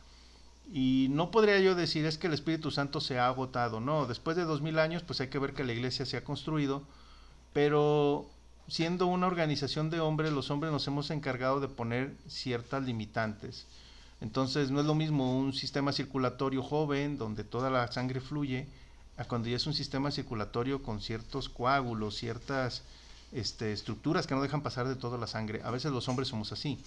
[0.71, 4.35] Y no podría yo decir es que el Espíritu Santo se ha agotado, no, después
[4.37, 6.83] de dos mil años pues hay que ver que la iglesia se ha construido,
[7.53, 8.25] pero
[8.67, 13.67] siendo una organización de hombres, los hombres nos hemos encargado de poner ciertas limitantes.
[14.21, 18.67] Entonces no es lo mismo un sistema circulatorio joven donde toda la sangre fluye,
[19.17, 22.83] a cuando ya es un sistema circulatorio con ciertos coágulos, ciertas
[23.31, 25.61] este, estructuras que no dejan pasar de toda la sangre.
[25.63, 26.79] A veces los hombres somos así.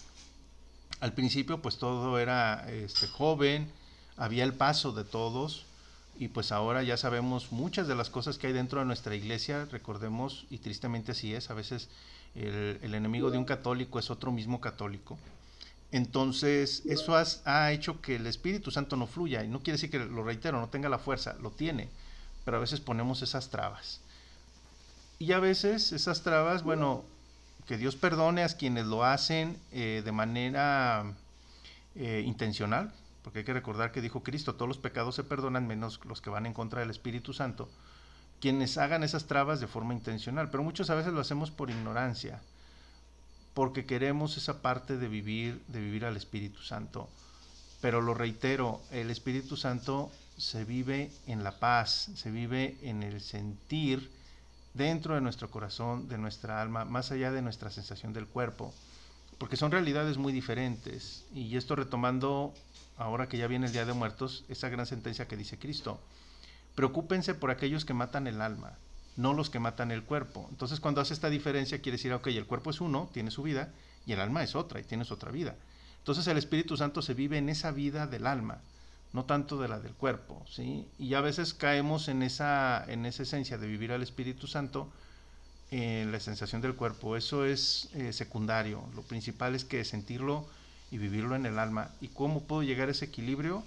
[1.00, 3.70] Al principio pues todo era este, joven,
[4.16, 5.64] había el paso de todos
[6.18, 9.68] y pues ahora ya sabemos muchas de las cosas que hay dentro de nuestra iglesia,
[9.70, 11.88] recordemos, y tristemente así es, a veces
[12.34, 15.16] el, el enemigo de un católico es otro mismo católico.
[15.90, 19.98] Entonces, eso ha hecho que el Espíritu Santo no fluya, y no quiere decir que,
[19.98, 21.88] lo reitero, no tenga la fuerza, lo tiene,
[22.44, 24.00] pero a veces ponemos esas trabas.
[25.18, 27.04] Y a veces esas trabas, bueno,
[27.66, 31.14] que Dios perdone a quienes lo hacen eh, de manera
[31.94, 36.00] eh, intencional, porque hay que recordar que dijo Cristo, todos los pecados se perdonan menos
[36.04, 37.68] los que van en contra del Espíritu Santo,
[38.40, 42.40] quienes hagan esas trabas de forma intencional, pero muchas veces lo hacemos por ignorancia,
[43.58, 47.08] porque queremos esa parte de vivir, de vivir al Espíritu Santo.
[47.80, 53.20] Pero lo reitero, el Espíritu Santo se vive en la paz, se vive en el
[53.20, 54.12] sentir
[54.74, 58.72] dentro de nuestro corazón, de nuestra alma, más allá de nuestra sensación del cuerpo,
[59.38, 61.24] porque son realidades muy diferentes.
[61.34, 62.54] Y esto retomando,
[62.96, 65.98] ahora que ya viene el Día de Muertos, esa gran sentencia que dice Cristo,
[66.76, 68.78] preocúpense por aquellos que matan el alma,
[69.18, 70.46] no los que matan el cuerpo.
[70.50, 73.68] Entonces cuando hace esta diferencia quiere decir, ok, el cuerpo es uno, tiene su vida,
[74.06, 75.54] y el alma es otra, y tienes otra vida.
[75.98, 78.62] Entonces el Espíritu Santo se vive en esa vida del alma
[79.12, 80.86] no tanto de la del cuerpo, ¿sí?
[80.98, 84.90] Y a veces caemos en esa, en esa esencia de vivir al Espíritu Santo
[85.70, 87.16] en la sensación del cuerpo.
[87.16, 88.84] Eso es eh, secundario.
[88.94, 90.46] Lo principal es que sentirlo
[90.90, 91.90] y vivirlo en el alma.
[92.00, 93.62] ¿Y cómo puedo llegar a ese equilibrio?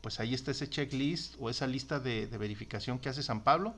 [0.00, 3.74] Pues ahí está ese checklist o esa lista de, verificación que hace San Pablo.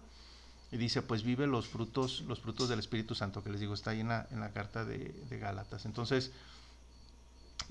[0.73, 3.91] Y dice, pues vive los frutos, los frutos del Espíritu Santo, que les digo, está
[3.91, 5.85] ahí en la, carta de, de Gálatas.
[5.85, 6.33] Entonces,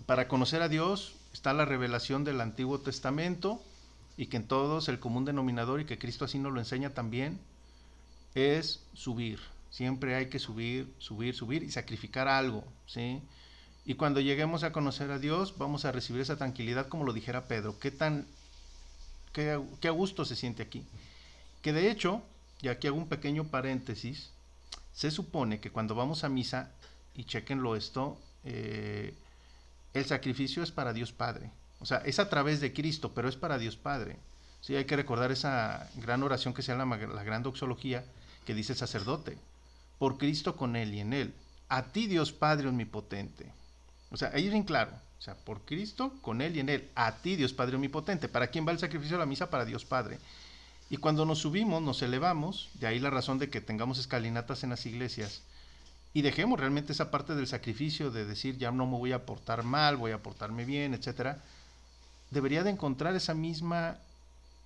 [0.06, 3.62] para conocer a Dios está la revelación del Antiguo Testamento
[4.18, 7.40] y que en todos el común denominador y que Cristo así nos lo enseña también
[8.36, 9.40] es subir.
[9.70, 13.22] Siempre hay que subir, subir, subir y sacrificar algo, ¿sí?
[13.86, 17.46] Y cuando lleguemos a conocer a Dios, vamos a recibir esa tranquilidad como lo dijera
[17.46, 17.80] Pedro.
[17.80, 18.26] ¿Qué tan
[19.34, 20.84] qué, a gusto se siente aquí?
[21.62, 22.22] Que de hecho,
[22.62, 24.32] y aquí hago un pequeño paréntesis,
[24.94, 26.72] se supone que cuando vamos a misa,
[27.16, 29.14] y chequenlo esto, eh,
[29.94, 31.50] el sacrificio es para Dios Padre.
[31.80, 34.18] O sea, es a través de Cristo, pero es para Dios Padre.
[34.62, 38.06] Sí, hay que recordar esa gran oración que se llama la gran doxología
[38.46, 39.38] que dice el sacerdote.
[39.98, 41.34] Por Cristo con Él y en Él.
[41.68, 43.52] A ti Dios Padre omnipotente.
[44.12, 44.92] O sea, ahí es bien claro.
[45.18, 46.90] O sea, por Cristo, con Él y en Él.
[46.96, 48.28] A ti Dios Padre omnipotente.
[48.28, 49.50] ¿Para quién va el sacrificio de la misa?
[49.50, 50.20] Para Dios Padre.
[50.92, 54.72] Y cuando nos subimos, nos elevamos, de ahí la razón de que tengamos escalinatas en
[54.72, 55.42] las iglesias,
[56.14, 59.64] y dejemos realmente esa parte del sacrificio de decir ya no me voy a portar
[59.64, 61.42] mal, voy a portarme bien, etcétera,
[62.30, 64.00] debería de encontrar esa misma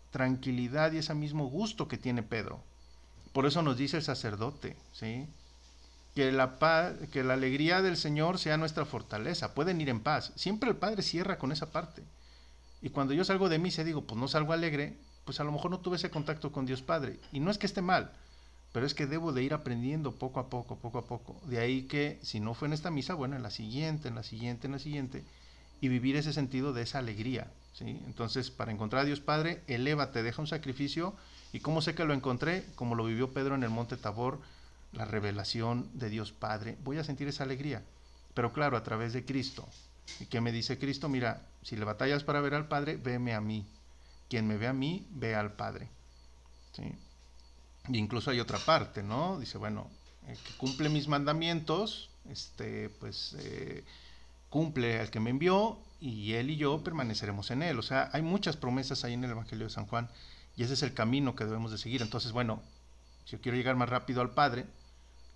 [0.09, 2.59] tranquilidad y ese mismo gusto que tiene Pedro.
[3.31, 5.27] Por eso nos dice el sacerdote, ¿sí?
[6.15, 9.53] Que la, paz, que la alegría del Señor sea nuestra fortaleza.
[9.53, 10.31] Pueden ir en paz.
[10.35, 12.01] Siempre el Padre cierra con esa parte.
[12.81, 15.51] Y cuando yo salgo de misa y digo, pues no salgo alegre, pues a lo
[15.51, 17.19] mejor no tuve ese contacto con Dios Padre.
[17.31, 18.11] Y no es que esté mal,
[18.71, 21.35] pero es que debo de ir aprendiendo poco a poco, poco a poco.
[21.45, 24.23] De ahí que si no fue en esta misa, bueno, en la siguiente, en la
[24.23, 25.23] siguiente, en la siguiente,
[25.81, 27.47] y vivir ese sentido de esa alegría.
[27.73, 28.01] ¿sí?
[28.05, 31.15] Entonces, para encontrar a Dios Padre, elévate, deja un sacrificio.
[31.53, 32.65] ¿Y cómo sé que lo encontré?
[32.75, 34.39] Como lo vivió Pedro en el Monte Tabor,
[34.91, 36.77] la revelación de Dios Padre.
[36.83, 37.81] Voy a sentir esa alegría,
[38.33, 39.67] pero claro, a través de Cristo.
[40.19, 41.09] ¿Y qué me dice Cristo?
[41.09, 43.65] Mira, si le batallas para ver al Padre, veme a mí.
[44.29, 45.89] Quien me ve a mí, ve al Padre.
[47.88, 49.39] Y incluso hay otra parte, ¿no?
[49.39, 49.89] Dice, bueno,
[50.27, 53.83] el que cumple mis mandamientos, este, pues eh,
[54.49, 57.77] cumple al que me envió y él y yo permaneceremos en él.
[57.79, 60.09] O sea, hay muchas promesas ahí en el Evangelio de San Juan
[60.55, 62.01] y ese es el camino que debemos de seguir.
[62.01, 62.61] Entonces, bueno,
[63.25, 64.65] si yo quiero llegar más rápido al Padre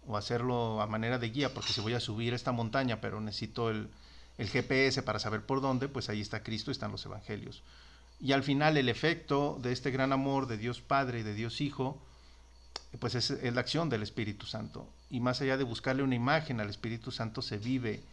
[0.08, 3.70] o hacerlo a manera de guía, porque si voy a subir esta montaña, pero necesito
[3.70, 3.90] el,
[4.38, 7.62] el GPS para saber por dónde, pues ahí está Cristo, están los Evangelios.
[8.22, 11.62] Y al final el efecto de este gran amor de Dios Padre y de Dios
[11.62, 12.02] Hijo,
[13.00, 14.88] pues es, la acción del Espíritu Santo.
[15.10, 18.04] Y más allá de buscarle una imagen al Espíritu Santo, se vive,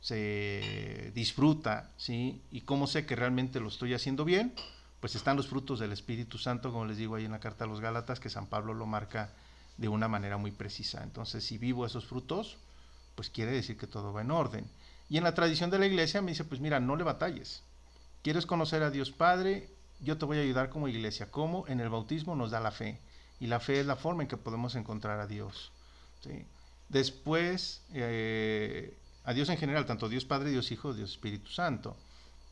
[0.00, 2.40] se disfruta, ¿sí?
[2.52, 4.54] Y cómo sé que realmente lo estoy haciendo bien,
[5.00, 7.68] pues están los frutos del Espíritu Santo, como les digo ahí en la carta a
[7.68, 9.30] los Gálatas, que San Pablo lo marca
[9.76, 11.02] de una manera muy precisa.
[11.02, 12.58] Entonces, si vivo esos frutos,
[13.14, 14.66] pues quiere decir que todo va en orden.
[15.08, 17.62] Y en la tradición de la iglesia me dice, pues mira, no le batalles.
[18.28, 19.70] ¿Quieres conocer a Dios Padre?
[20.00, 21.30] Yo te voy a ayudar como iglesia.
[21.30, 21.66] ¿Cómo?
[21.66, 23.00] En el bautismo nos da la fe.
[23.40, 25.72] Y la fe es la forma en que podemos encontrar a Dios.
[26.90, 31.96] Después, eh, a Dios en general, tanto Dios Padre, Dios Hijo, Dios Espíritu Santo.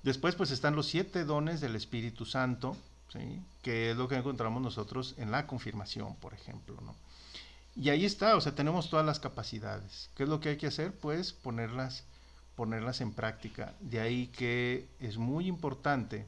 [0.03, 2.75] Después, pues están los siete dones del Espíritu Santo,
[3.61, 6.79] que es lo que encontramos nosotros en la confirmación, por ejemplo.
[7.77, 10.09] Y ahí está, o sea, tenemos todas las capacidades.
[10.17, 10.93] ¿Qué es lo que hay que hacer?
[10.93, 12.05] Pues ponerlas,
[12.57, 13.75] ponerlas en práctica.
[13.81, 16.27] De ahí que es muy importante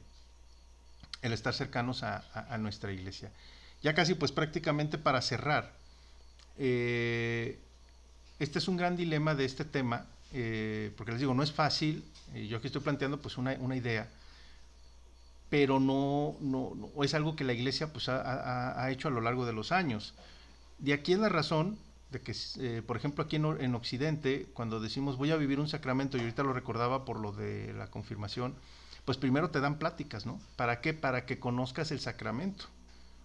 [1.21, 3.31] el estar cercanos a nuestra iglesia
[3.81, 5.71] ya casi pues prácticamente para cerrar,
[6.57, 7.57] eh,
[8.39, 12.03] este es un gran dilema de este tema, eh, porque les digo, no es fácil,
[12.47, 14.09] yo aquí estoy planteando pues una, idea,
[15.49, 19.53] pero no, no, es algo que la iglesia pues ha, hecho a lo largo de
[19.53, 20.13] los años.
[20.77, 21.77] De aquí es la razón
[22.11, 25.69] de que, eh, por ejemplo, aquí en, en, Occidente, cuando decimos voy a vivir un
[25.69, 28.55] sacramento, y ahorita lo recordaba por lo de la confirmación,
[29.05, 30.39] pues primero te dan pláticas, ¿no?
[30.55, 30.93] ¿Para qué?
[30.93, 32.65] Para que conozcas el sacramento,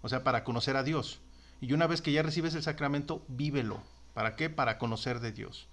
[0.02, 1.20] o sea, para conocer a Dios.
[1.60, 3.82] Y una vez que ya recibes el sacramento, vívelo.
[4.12, 4.50] ¿Para qué?
[4.50, 5.66] Para conocer de Dios.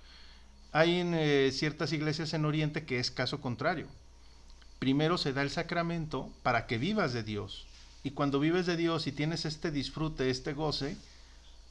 [0.72, 3.88] Hay en eh, ciertas iglesias en Oriente que es caso contrario.
[4.80, 7.68] Primero se da el sacramento para que vivas de Dios.
[8.04, 10.98] Y cuando vives de Dios y tienes este disfrute, este goce,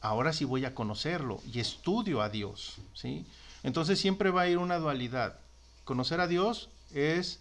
[0.01, 3.27] ahora sí voy a conocerlo y estudio a Dios, ¿sí?
[3.63, 5.39] Entonces siempre va a ir una dualidad.
[5.85, 7.41] Conocer a Dios es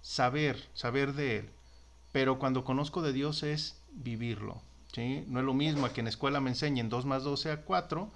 [0.00, 1.50] saber, saber de Él,
[2.12, 4.60] pero cuando conozco de Dios es vivirlo,
[4.92, 5.24] ¿sí?
[5.28, 8.10] No es lo mismo que en escuela me enseñen 2 más 2 sea 4,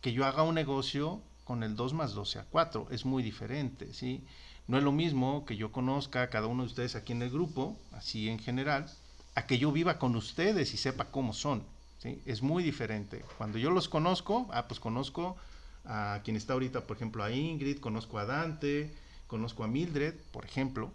[0.00, 3.94] que yo haga un negocio con el 2 más 2 sea 4, es muy diferente,
[3.94, 4.24] ¿sí?
[4.68, 7.30] No es lo mismo que yo conozca a cada uno de ustedes aquí en el
[7.30, 8.86] grupo, así en general,
[9.34, 11.64] a que yo viva con ustedes y sepa cómo son.
[12.04, 13.24] Es muy diferente.
[13.38, 15.36] Cuando yo los conozco, ah, pues conozco
[15.84, 18.94] a quien está ahorita, por ejemplo, a Ingrid, conozco a Dante,
[19.26, 20.90] conozco a Mildred, por ejemplo.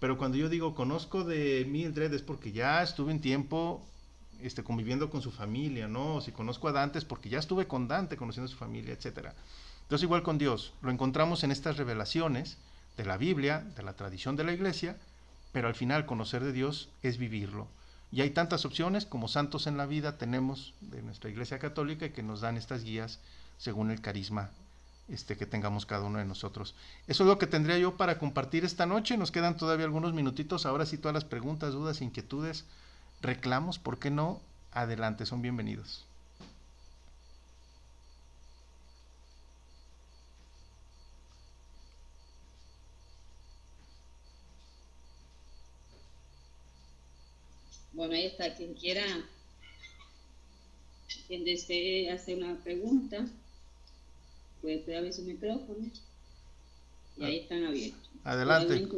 [0.00, 3.86] Pero cuando yo digo conozco de Mildred es porque ya estuve en tiempo
[4.40, 6.20] este, conviviendo con su familia, ¿no?
[6.20, 9.28] Si conozco a Dante es porque ya estuve con Dante conociendo a su familia, etc.
[9.82, 12.56] Entonces igual con Dios, lo encontramos en estas revelaciones
[12.96, 14.96] de la Biblia, de la tradición de la iglesia,
[15.52, 17.68] pero al final conocer de Dios es vivirlo.
[18.12, 22.10] Y hay tantas opciones como santos en la vida tenemos de nuestra Iglesia Católica y
[22.10, 23.20] que nos dan estas guías
[23.58, 24.50] según el carisma
[25.08, 26.74] este, que tengamos cada uno de nosotros.
[27.06, 29.16] Eso es lo que tendría yo para compartir esta noche.
[29.16, 30.66] Nos quedan todavía algunos minutitos.
[30.66, 32.64] Ahora sí, todas las preguntas, dudas, inquietudes,
[33.20, 34.40] reclamos, ¿por qué no?
[34.72, 36.06] Adelante, son bienvenidos.
[47.92, 49.04] Bueno, ahí está, quien quiera,
[51.26, 53.26] quien desee hacer una pregunta,
[54.60, 55.90] puede abrir su micrófono.
[57.16, 58.10] Y ahí están abiertos.
[58.24, 58.88] Adelante.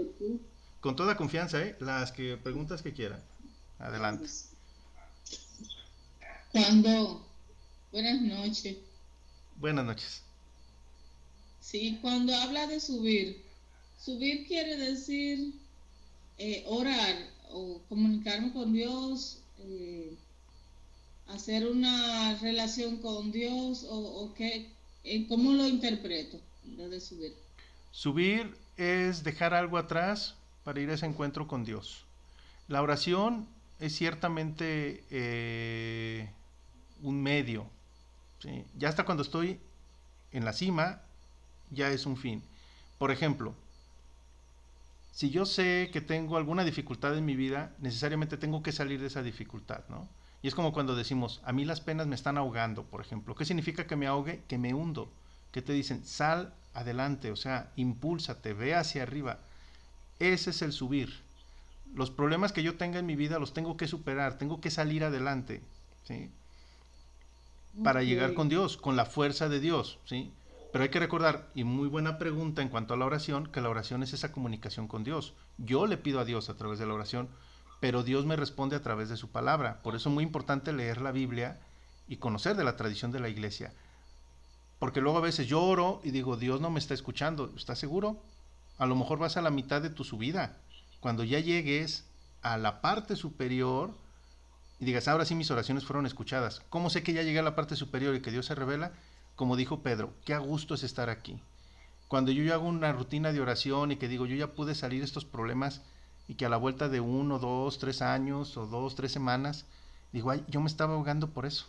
[0.80, 1.76] Con toda confianza, ¿eh?
[1.80, 3.22] Las que preguntas que quieran.
[3.78, 4.28] Adelante.
[6.52, 7.26] Cuando,
[7.90, 8.76] buenas noches.
[9.56, 10.22] Buenas noches.
[11.60, 13.42] Sí, cuando habla de subir,
[13.98, 15.54] subir quiere decir
[16.38, 20.14] eh, orar o comunicarme con Dios, eh,
[21.28, 24.68] hacer una relación con Dios o, qué,
[25.04, 26.38] eh, cómo lo interpreto.
[27.90, 30.34] Subir es dejar algo atrás
[30.64, 32.04] para ir a ese encuentro con Dios.
[32.68, 33.46] La oración
[33.80, 36.30] es ciertamente eh,
[37.02, 37.66] un medio.
[38.78, 39.60] Ya hasta cuando estoy
[40.32, 41.00] en la cima,
[41.70, 42.42] ya es un fin.
[42.98, 43.54] Por ejemplo,
[45.12, 49.08] si yo sé que tengo alguna dificultad en mi vida, necesariamente tengo que salir de
[49.08, 50.08] esa dificultad, ¿no?
[50.42, 53.34] Y es como cuando decimos, a mí las penas me están ahogando, por ejemplo.
[53.36, 54.42] ¿Qué significa que me ahogue?
[54.48, 55.12] Que me hundo.
[55.52, 56.04] ¿Qué te dicen?
[56.04, 59.38] Sal adelante, o sea, impúlsate, ve hacia arriba.
[60.18, 61.20] Ese es el subir.
[61.94, 65.04] Los problemas que yo tenga en mi vida los tengo que superar, tengo que salir
[65.04, 65.60] adelante,
[66.04, 66.30] ¿sí?
[67.84, 70.32] Para llegar con Dios, con la fuerza de Dios, ¿sí?
[70.72, 73.68] Pero hay que recordar, y muy buena pregunta en cuanto a la oración, que la
[73.68, 75.34] oración es esa comunicación con Dios.
[75.58, 77.28] Yo le pido a Dios a través de la oración,
[77.78, 79.80] pero Dios me responde a través de su palabra.
[79.82, 81.60] Por eso es muy importante leer la Biblia
[82.08, 83.74] y conocer de la tradición de la iglesia.
[84.78, 87.52] Porque luego a veces yo oro y digo, Dios no me está escuchando.
[87.54, 88.22] ¿Estás seguro?
[88.78, 90.56] A lo mejor vas a la mitad de tu subida.
[91.00, 92.06] Cuando ya llegues
[92.40, 93.94] a la parte superior
[94.80, 96.62] y digas, ahora sí mis oraciones fueron escuchadas.
[96.70, 98.92] ¿Cómo sé que ya llegué a la parte superior y que Dios se revela?
[99.36, 101.40] Como dijo Pedro, qué a gusto es estar aquí.
[102.08, 105.06] Cuando yo hago una rutina de oración y que digo, yo ya pude salir de
[105.06, 105.80] estos problemas
[106.28, 109.64] y que a la vuelta de uno, dos, tres años o dos, tres semanas,
[110.12, 111.66] digo, ay, yo me estaba ahogando por eso.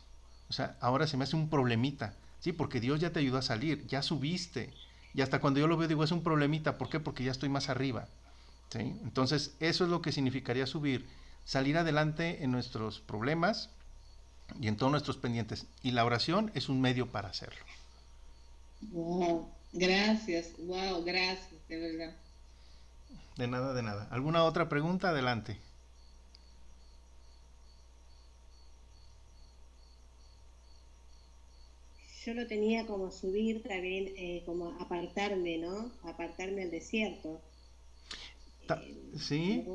[0.49, 2.51] O sea, ahora se me hace un problemita, ¿sí?
[2.51, 4.73] Porque Dios ya te ayudó a salir, ya subiste.
[5.13, 6.99] Y hasta cuando yo lo veo, digo, es un problemita, ¿por qué?
[6.99, 8.07] Porque ya estoy más arriba.
[8.69, 8.79] ¿sí?
[8.79, 11.07] Entonces, eso es lo que significaría subir,
[11.45, 13.69] salir adelante en nuestros problemas,
[14.59, 15.65] y en todos nuestros pendientes.
[15.81, 17.63] Y la oración es un medio para hacerlo.
[18.91, 22.15] Wow, gracias, wow, gracias, de verdad.
[23.37, 24.07] De nada, de nada.
[24.11, 25.09] ¿Alguna otra pregunta?
[25.09, 25.57] Adelante.
[32.25, 35.91] Yo lo tenía como subir también, eh, como apartarme, ¿no?
[36.03, 37.41] Apartarme al desierto.
[38.69, 39.65] Eh, sí.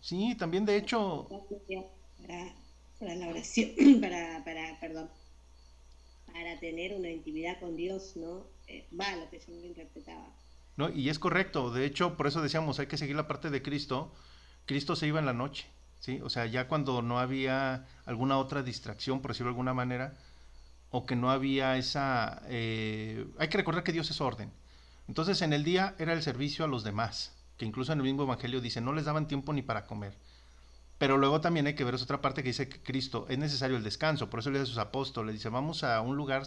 [0.00, 1.28] Sí, también de hecho
[2.18, 2.54] para
[3.00, 3.70] la oración,
[4.00, 5.08] para, para, perdón,
[6.26, 8.46] para tener una intimidad con Dios, ¿no?
[8.66, 10.28] Eh, va, lo que yo lo interpretaba.
[10.76, 13.62] No, y es correcto, de hecho, por eso decíamos, hay que seguir la parte de
[13.62, 14.12] Cristo.
[14.66, 15.66] Cristo se iba en la noche,
[15.98, 16.20] ¿sí?
[16.22, 20.16] O sea, ya cuando no había alguna otra distracción, por decirlo de alguna manera,
[20.90, 22.42] o que no había esa...
[22.46, 24.52] Eh, hay que recordar que Dios es orden.
[25.08, 28.22] Entonces en el día era el servicio a los demás, que incluso en el mismo
[28.22, 30.16] Evangelio dice, no les daban tiempo ni para comer.
[30.98, 33.76] Pero luego también hay que ver esa otra parte que dice que Cristo es necesario
[33.76, 36.46] el descanso, por eso le dice a sus apóstoles, dice, vamos a un lugar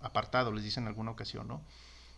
[0.00, 1.62] apartado, les dice en alguna ocasión, ¿no?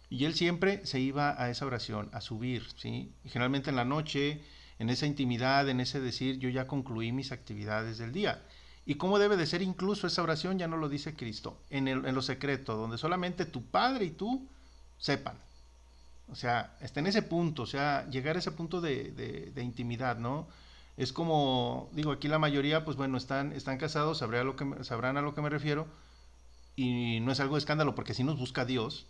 [0.08, 3.12] Y él siempre se iba a esa oración, a subir, ¿sí?
[3.24, 4.40] Y generalmente en la noche,
[4.78, 8.42] en esa intimidad, en ese decir, yo ya concluí mis actividades del día.
[8.84, 10.58] ¿Y cómo debe de ser incluso esa oración?
[10.58, 14.46] Ya no lo dice Cristo, en, en lo secreto, donde solamente tu Padre y tú
[14.98, 15.36] sepan.
[16.32, 19.10] O sea, está en ese punto, o sea, llegar a ese punto de,
[19.54, 20.48] de, intimidad, ¿no?
[20.96, 24.84] Es como, digo, aquí la mayoría, pues bueno, están, están casados, sabrán a, lo que,
[24.84, 25.86] sabrán a lo que me refiero,
[26.76, 29.06] y no es algo de escándalo, porque si nos busca Dios,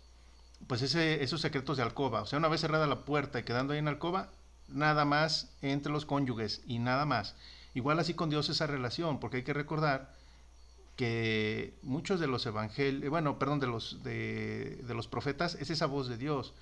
[0.67, 3.73] pues ese, esos secretos de alcoba, o sea, una vez cerrada la puerta y quedando
[3.73, 4.29] ahí en alcoba,
[4.67, 7.35] nada más entre los cónyuges y nada más.
[7.73, 10.13] Igual así con Dios esa relación, porque hay que recordar
[10.95, 15.87] que muchos de los evangelios, bueno, perdón, de los, de, de, los profetas, es esa
[15.87, 16.53] voz de Dios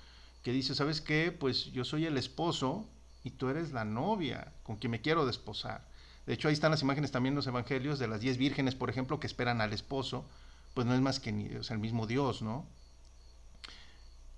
[0.42, 1.30] que dice, ¿sabes qué?
[1.32, 2.86] Pues yo soy el esposo
[3.24, 5.86] y tú eres la novia con quien me quiero desposar.
[6.26, 8.90] De hecho, ahí están las imágenes también en los evangelios de las diez vírgenes, por
[8.90, 10.24] ejemplo, que esperan al esposo,
[10.74, 12.66] pues no es más que el mismo Dios, ¿no?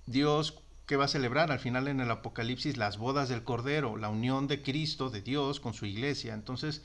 [0.06, 4.10] Dios que va a celebrar al final en el Apocalipsis las bodas del Cordero, la
[4.10, 6.34] unión de Cristo, de Dios con su iglesia.
[6.34, 6.82] Entonces,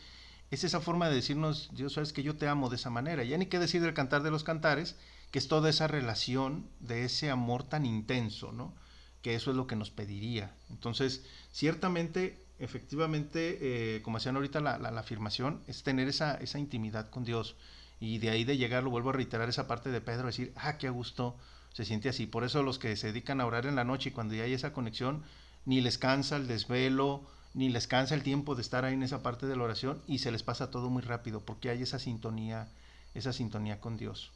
[0.51, 3.23] es esa forma de decirnos, Dios, sabes que yo te amo de esa manera.
[3.23, 4.95] Ya ni qué decir del cantar de los cantares,
[5.31, 8.73] que es toda esa relación de ese amor tan intenso, ¿no?
[9.21, 10.53] Que eso es lo que nos pediría.
[10.69, 17.09] Entonces, ciertamente, efectivamente, eh, como hacían ahorita la, la, afirmación, es tener esa, esa intimidad
[17.09, 17.55] con Dios.
[17.99, 20.77] Y de ahí de llegar, lo vuelvo a reiterar esa parte de Pedro, decir, ah,
[20.77, 21.35] qué gusto
[21.73, 22.25] se siente así.
[22.25, 24.53] Por eso los que se dedican a orar en la noche y cuando ya hay
[24.53, 25.23] esa conexión,
[25.65, 29.23] ni les cansa el desvelo, ni les cansa el tiempo de estar ahí en esa
[29.23, 32.67] parte de la oración y se les pasa todo muy rápido porque hay esa sintonía,
[33.13, 34.31] esa sintonía con Dios.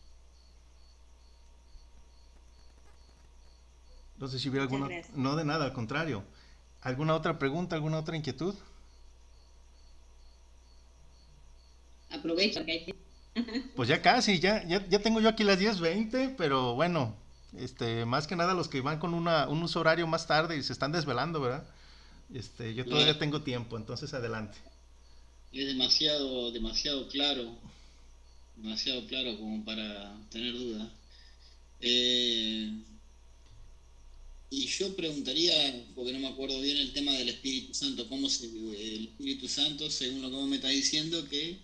[4.18, 4.90] No sé si hubiera alguna...
[5.16, 6.24] No de nada, al contrario.
[6.82, 8.56] ¿Alguna otra pregunta, alguna otra inquietud?
[12.10, 12.96] Aprovecho que hay...
[13.76, 17.16] Pues ya casi, ya, ya, ya tengo yo aquí las 10.20, pero bueno,
[17.58, 20.64] este, más que nada los que van con una, un uso horario más tarde y
[20.64, 21.66] se están desvelando, ¿verdad?
[22.34, 24.58] Este, yo todavía tengo tiempo, entonces adelante.
[25.52, 27.56] Es demasiado, demasiado claro,
[28.58, 30.90] demasiado claro como para tener dudas.
[31.82, 32.72] Eh,
[34.56, 35.54] y yo preguntaría,
[35.96, 39.90] porque no me acuerdo bien el tema del Espíritu Santo, cómo se, el Espíritu Santo,
[39.90, 41.58] según lo que vos me estás diciendo, que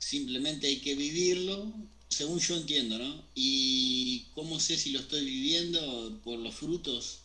[0.00, 1.72] simplemente hay que vivirlo
[2.08, 3.22] según yo entiendo, ¿no?
[3.34, 6.20] ¿Y cómo sé si lo estoy viviendo?
[6.24, 7.20] Por los frutos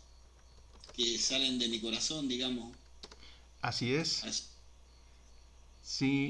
[0.95, 2.75] que salen de mi corazón, digamos.
[3.61, 4.23] Así es.
[5.81, 6.29] Sí,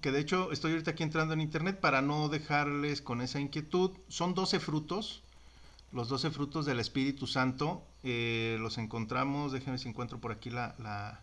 [0.00, 3.92] que de hecho estoy ahorita aquí entrando en internet para no dejarles con esa inquietud.
[4.08, 5.22] Son 12 frutos,
[5.96, 7.82] los 12 frutos del Espíritu Santo.
[8.02, 11.22] Eh, los encontramos, déjenme si encuentro por aquí la,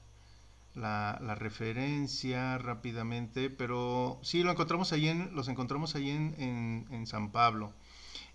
[1.36, 7.72] referencia rápidamente, pero sí lo encontramos ahí los encontramos ahí en, San Pablo.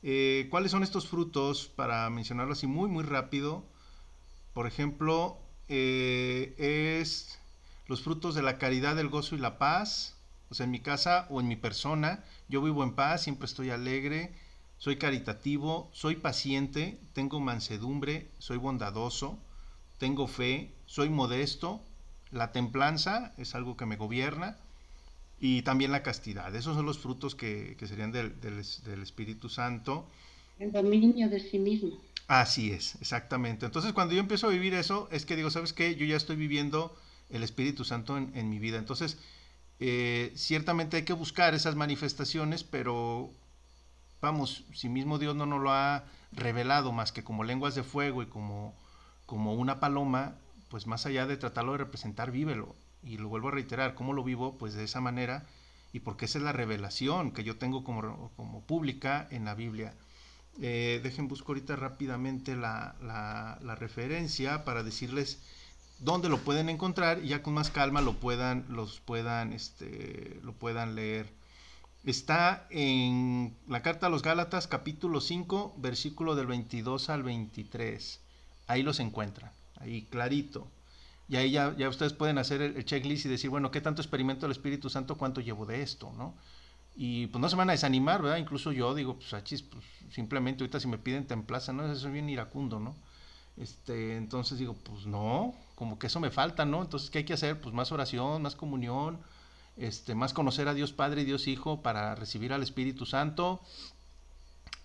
[0.05, 1.66] Eh, ¿Cuáles son estos frutos?
[1.74, 3.64] Para mencionarlo así muy, muy rápido.
[4.55, 6.55] Por ejemplo, eh,
[7.01, 7.41] es
[7.89, 10.16] los frutos de la caridad, del gozo y la paz.
[10.51, 13.70] O sea, en mi casa o en mi persona, yo vivo en paz, siempre estoy
[13.70, 14.32] alegre,
[14.79, 19.39] soy caritativo, soy paciente, tengo mansedumbre, soy bondadoso,
[19.99, 21.81] tengo fe, soy modesto,
[22.31, 24.57] la templanza es algo que me gobierna
[25.41, 26.55] y también la castidad.
[26.55, 30.09] Esos son los frutos que, serían del, del, Espíritu Santo.
[30.59, 31.99] El dominio de sí mismo.
[32.29, 33.66] Así es, exactamente.
[33.66, 35.97] Entonces cuando yo empiezo a vivir eso, es que digo, ¿sabes qué?
[35.97, 36.95] Yo ya estoy viviendo
[37.31, 38.79] el Espíritu Santo en, mi vida.
[38.79, 39.18] Entonces,
[39.81, 43.33] eh, ciertamente hay que buscar esas manifestaciones, pero
[44.21, 48.23] vamos, si mismo Dios no nos lo ha revelado más que como lenguas de fuego
[48.23, 48.75] y como,
[49.27, 50.35] como una paloma,
[50.69, 52.75] pues más allá de tratarlo de representar, vívelo.
[53.03, 54.59] Y lo vuelvo a reiterar, ¿cómo lo vivo?
[54.59, 55.47] Pues de esa manera
[55.93, 59.95] y porque esa es la revelación que yo tengo como, como pública en la Biblia.
[60.61, 65.39] Eh, dejen busco ahorita rápidamente la, la, referencia para decirles
[66.01, 70.53] dónde lo pueden encontrar y ya con más calma lo puedan, los puedan, este, lo
[70.53, 71.33] puedan leer.
[72.05, 78.21] Está en la carta a los Gálatas capítulo 5 versículo del 22 al 23.
[78.67, 80.69] Ahí los encuentran ahí clarito.
[81.29, 84.53] Y ahí ya, ustedes pueden hacer el, checklist y decir, bueno, ¿qué tanto experimento el
[84.53, 85.19] Espíritu Santo?
[85.19, 86.13] ¿Cuánto llevo de esto?
[86.17, 86.35] ¿no?
[86.97, 88.39] Y pues no se van a desanimar, ¿verdad?
[88.39, 91.85] Incluso yo digo, pues, achis, pues simplemente ahorita si me piden templaza, ¿no?
[91.85, 92.97] Eso es bien iracundo, ¿no?
[93.59, 96.81] Este, entonces digo, pues no, como que eso me falta, ¿no?
[96.81, 97.61] Entonces, ¿qué hay que hacer?
[97.61, 99.19] Pues más oración, más comunión,
[99.79, 103.61] este, más conocer a Dios Padre y Dios Hijo para recibir al Espíritu Santo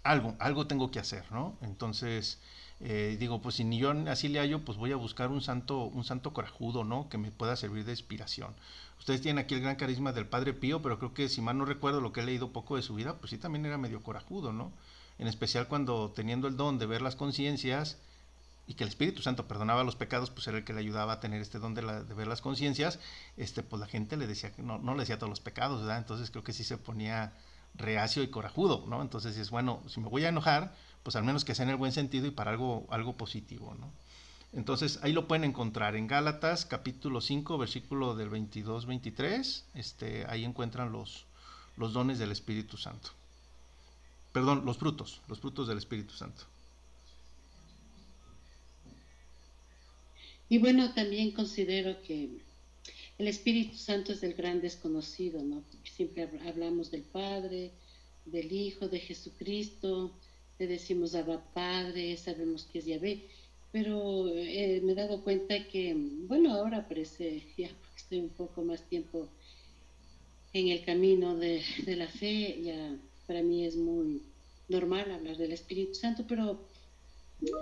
[0.04, 1.58] algo, algo tengo que hacer, ¿no?
[1.62, 2.40] Entonces,
[2.80, 5.86] eh, digo, pues si ni yo así le hallo, pues voy a buscar un santo,
[5.86, 7.08] un santo corajudo, ¿no?
[7.10, 8.54] Que me pueda servir de inspiración.
[9.00, 11.66] Ustedes tienen aquí el gran carisma del Padre Pío, pero creo que si mal no
[11.66, 14.54] recuerdo lo que he leído poco de su vida, pues sí también era medio corajudo,
[14.54, 14.72] ¿no?
[15.18, 17.98] En especial cuando teniendo el don de ver las conciencias
[18.66, 21.20] y que el Espíritu Santo perdonaba los pecados, pues era el que le ayudaba a
[21.20, 23.00] tener este don de, ver las conciencias,
[23.36, 25.98] este, pues la gente le decía no, no le decía todos los pecados, ¿verdad?
[25.98, 27.34] Entonces creo que sí se ponía
[27.76, 29.02] reacio y corajudo, ¿no?
[29.02, 31.76] Entonces es bueno, si me voy a enojar, pues al menos que sea en el
[31.76, 33.92] buen sentido y para algo, algo positivo, ¿no?
[34.54, 40.92] Entonces ahí lo pueden encontrar en Gálatas capítulo 5 versículo del 22-23, este, ahí encuentran
[40.92, 41.26] los,
[41.76, 43.10] los dones del Espíritu Santo.
[44.32, 46.44] Perdón, los frutos, los frutos del Espíritu Santo.
[50.50, 52.30] Y bueno, también considero que
[53.18, 55.64] el Espíritu Santo es el gran desconocido, ¿no?
[55.84, 57.72] Siempre hablamos del Padre,
[58.26, 60.12] del Hijo, de Jesucristo,
[60.60, 63.28] le decimos Abba Padre, sabemos que es Yahvé,
[63.72, 65.96] pero eh, me he dado cuenta que,
[66.28, 69.28] bueno, ahora parece, ya estoy un poco más tiempo
[70.54, 74.22] en el camino de, de la fe, ya para mí es muy
[74.70, 76.60] normal hablar del Espíritu Santo, pero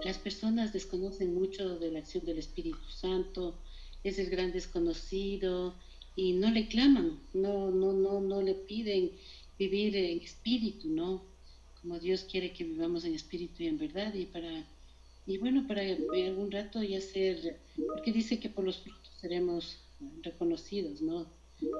[0.04, 3.56] las personas desconocen mucho de la acción del Espíritu Santo,
[4.04, 5.76] es el gran desconocido
[6.16, 9.12] y no le claman, no, no, no, no le piden
[9.58, 11.24] vivir en espíritu, ¿no?
[11.82, 14.66] Como Dios quiere que vivamos en espíritu y en verdad y para
[15.28, 19.78] y bueno, para algún rato ya ser, porque dice que por los frutos seremos
[20.24, 21.28] reconocidos, ¿no?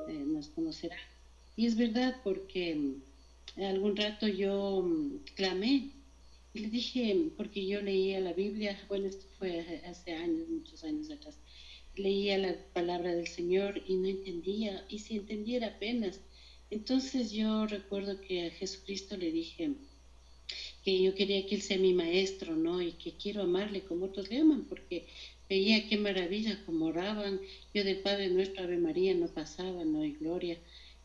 [0.08, 0.96] Eh, nos conocerá.
[1.56, 2.98] Y es verdad porque
[3.58, 4.88] algún rato yo
[5.36, 5.92] clamé
[6.54, 11.10] y le dije, porque yo leía la Biblia, bueno, esto fue hace años, muchos años
[11.10, 11.40] atrás,
[11.96, 16.20] leía la palabra del Señor y no entendía, y si entendiera apenas.
[16.70, 19.72] Entonces yo recuerdo que a Jesucristo le dije
[20.84, 22.82] que yo quería que Él sea mi maestro, ¿no?
[22.82, 25.06] Y que quiero amarle como otros le aman, porque
[25.50, 27.40] veía qué maravilla como oraban.
[27.74, 30.04] Yo del Padre Nuestro Ave María no pasaba, ¿no?
[30.04, 30.58] Y gloria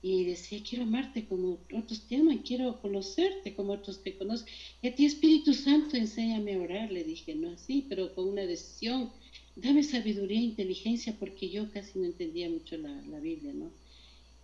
[0.02, 4.46] y decía, quiero amarte como otros te aman, quiero conocerte como otros te conocen.
[4.82, 8.42] Y a ti, Espíritu Santo, enséñame a orar, le dije, no así, pero con una
[8.42, 9.10] decisión,
[9.56, 13.70] dame sabiduría e inteligencia, porque yo casi no entendía mucho la, la Biblia, ¿no?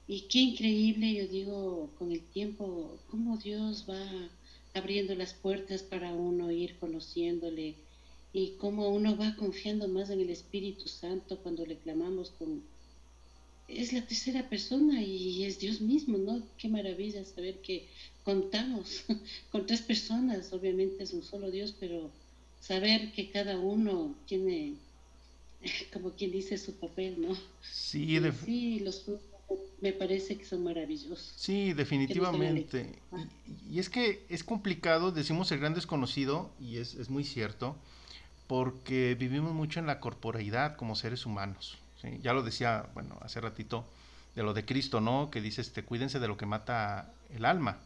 [0.08, 4.30] Y qué increíble, yo digo, con el tiempo, cómo Dios va
[4.74, 7.76] abriendo las puertas para uno ir conociéndole
[8.32, 12.62] y cómo uno va confiando más en el Espíritu Santo cuando le clamamos con
[13.68, 16.42] es la tercera persona y es Dios mismo, ¿no?
[16.58, 17.86] Qué maravilla saber que
[18.24, 19.04] contamos
[19.50, 22.10] con tres personas, obviamente es un solo Dios, pero
[22.60, 24.74] saber que cada uno tiene,
[25.92, 27.36] como quien dice, su papel, ¿no?
[27.62, 29.04] Sí, sí los
[29.82, 31.34] me parece que son maravillosos.
[31.36, 32.94] Sí, definitivamente.
[33.68, 37.76] Y, y, es que es complicado, decimos el gran desconocido, y es, es muy cierto,
[38.46, 41.81] porque vivimos mucho en la corporeidad como seres humanos.
[42.20, 43.86] Ya lo decía, bueno, hace ratito,
[44.34, 45.30] de lo de Cristo, ¿no?
[45.30, 47.78] Que dice, este, cuídense de lo que mata el alma.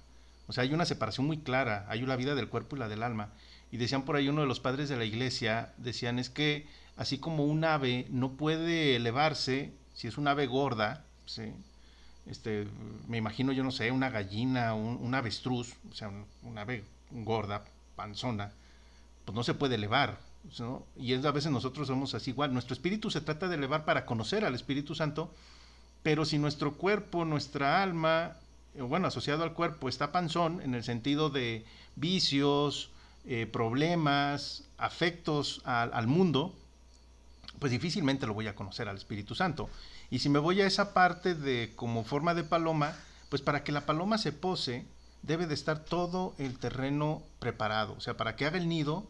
[0.47, 3.03] O sea, hay una separación muy clara, hay una vida del cuerpo y la del
[3.03, 3.31] alma.
[3.73, 7.19] Y decían por ahí uno de los padres de la iglesia, decían es que así
[7.19, 11.53] como un ave no puede elevarse, si es un ave gorda, ¿sí?
[12.27, 12.67] este,
[13.09, 16.85] me imagino yo no sé, una gallina, un, un avestruz, o sea, un, un ave
[17.11, 17.65] gorda,
[17.97, 18.53] panzona,
[19.25, 20.19] pues no se puede elevar,
[20.97, 22.53] y es, a veces nosotros somos así igual.
[22.53, 25.33] Nuestro espíritu se trata de elevar para conocer al Espíritu Santo,
[26.03, 28.37] pero si nuestro cuerpo, nuestra alma,
[28.75, 31.65] eh, bueno, asociado al cuerpo, está panzón en el sentido de
[31.97, 32.91] vicios,
[33.27, 36.55] eh, problemas, afectos al, al mundo,
[37.59, 39.69] pues difícilmente lo voy a conocer al Espíritu Santo.
[40.11, 42.95] Y si me voy a esa parte de como forma de paloma,
[43.29, 44.87] pues para que la paloma se pose,
[45.23, 47.95] debe de estar todo el terreno preparado.
[47.95, 49.07] O sea, para que haga el nido,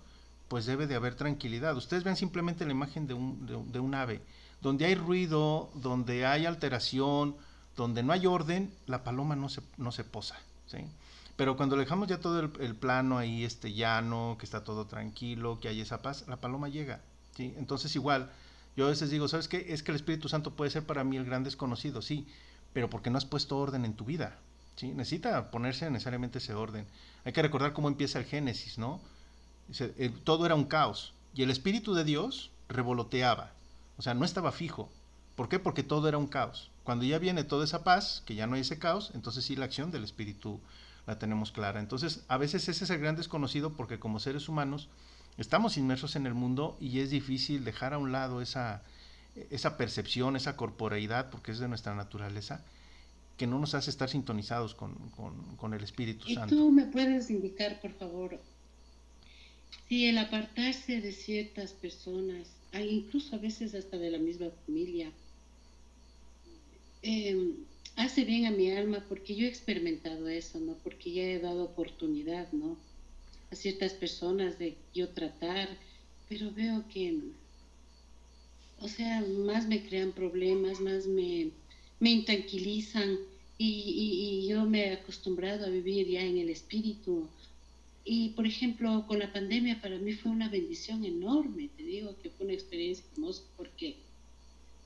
[0.48, 1.76] pues debe de haber tranquilidad.
[1.76, 4.22] Ustedes ven simplemente la imagen de un, de, un ave.
[4.60, 7.36] Donde hay ruido, donde hay alteración,
[7.76, 10.36] donde no hay orden, la paloma no se, no se posa.
[10.66, 10.78] ¿sí?
[11.36, 15.68] Pero cuando dejamos ya todo el, plano ahí este llano, que está todo tranquilo, que
[15.68, 17.00] hay esa paz, la paloma llega.
[17.36, 17.54] ¿sí?
[17.58, 18.30] Entonces igual,
[18.76, 19.66] yo a veces digo, ¿sabes qué?
[19.68, 22.26] Es que el Espíritu Santo puede ser para mí el gran desconocido, sí,
[22.72, 24.38] pero porque no has puesto orden en tu vida.
[24.76, 24.88] ¿sí?
[24.92, 26.86] Necesita ponerse necesariamente ese orden.
[27.24, 29.00] Hay que recordar cómo empieza el Génesis, ¿no?
[30.24, 31.14] Todo era un caos.
[31.34, 33.52] Y el Espíritu de Dios revoloteaba.
[33.98, 34.90] O sea, no estaba fijo.
[35.34, 35.58] ¿Por qué?
[35.58, 36.70] Porque todo era un caos.
[36.82, 39.64] Cuando ya viene toda esa paz, que ya no hay ese caos, entonces sí la
[39.64, 40.60] acción del Espíritu
[41.06, 41.80] la tenemos clara.
[41.80, 44.88] Entonces, a veces ese es el gran desconocido porque como seres humanos
[45.36, 48.82] estamos inmersos en el mundo y es difícil dejar a un lado esa,
[49.50, 52.64] esa percepción, esa corporeidad, porque es de nuestra naturaleza,
[53.36, 54.94] que no nos hace estar sintonizados con,
[55.58, 56.56] con, el Espíritu ¿Y Santo.
[56.56, 58.40] tú me puedes indicar, por favor,
[59.88, 65.12] si el apartarse de ciertas personas, incluso a veces hasta de la misma familia,
[67.02, 67.54] em,
[67.96, 70.74] hace bien a mi alma porque yo he experimentado eso, ¿no?
[70.82, 72.76] Porque ya he dado oportunidad, ¿no?
[73.50, 75.68] A ciertas personas de yo tratar,
[76.28, 77.18] pero veo que,
[78.80, 81.50] o sea, más me crean problemas, más me,
[82.00, 83.18] me intranquilizan
[83.58, 87.26] y, y, yo me he acostumbrado a vivir ya en el espíritu.
[88.08, 92.30] Y por ejemplo, con la pandemia para mí fue una bendición enorme, te digo que
[92.30, 93.96] fue una experiencia hermosa porque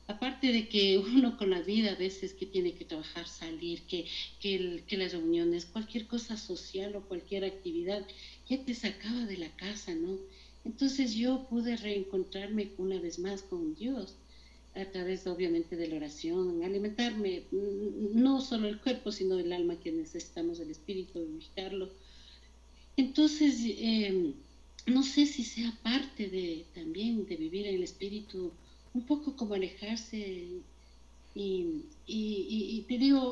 [0.07, 4.07] aparte de que uno con la vida a veces que tiene que trabajar, salir, que,
[4.41, 8.07] que, que, las reuniones, cualquier cosa social o cualquier actividad,
[8.49, 10.17] ya te sacaba de la casa, ¿no?
[10.65, 14.17] Entonces yo pude reencontrarme una vez más con Dios
[14.75, 19.79] a través obviamente de la oración, alimentarme mm, no solo el cuerpo, sino el alma
[19.79, 21.91] que necesitamos, el espíritu, vigilarlo.
[23.01, 24.35] Entonces, em,
[24.87, 28.53] no sé si sea parte de también de vivir en el espíritu,
[28.95, 30.19] un poco como alejarse
[31.35, 33.23] y, te digo,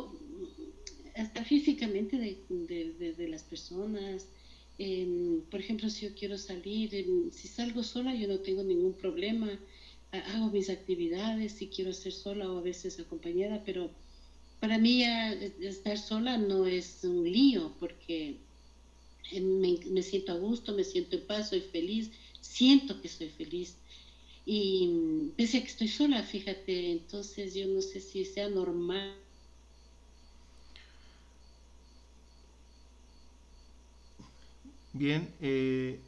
[1.17, 4.27] hasta físicamente de, de, las personas.
[4.79, 8.95] Em, por ejemplo, si yo quiero salir, em, si salgo sola, yo no tengo ningún
[8.95, 9.49] problema
[10.13, 13.91] hago mis actividades, si quiero ser sola o a veces acompañada, pero
[14.61, 15.05] para mí
[15.61, 18.37] estar sola no es un lío porque
[19.33, 22.11] me, siento a gusto, me siento en paz, soy feliz,
[22.41, 23.77] siento que soy feliz.
[24.47, 29.15] Y pese a que estoy sola, fíjate, entonces yo no sé si sea normal.
[34.95, 36.01] Bien, eh,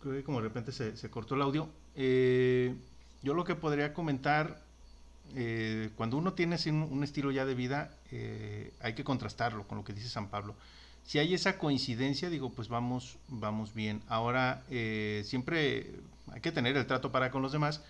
[0.00, 1.68] creo que como de repente se, se cortó el audio.
[1.96, 2.74] Eh,
[3.22, 4.62] yo lo que podría comentar,
[5.36, 9.84] eh, cuando uno tiene un, estilo ya de vida, eh, hay que contrastarlo con lo
[9.84, 10.54] que dice San Pablo.
[11.10, 14.00] Si hay esa coincidencia, digo, pues vamos, vamos bien.
[14.06, 15.90] Ahora, eh, siempre
[16.30, 17.80] hay que tener el trato para con los demás,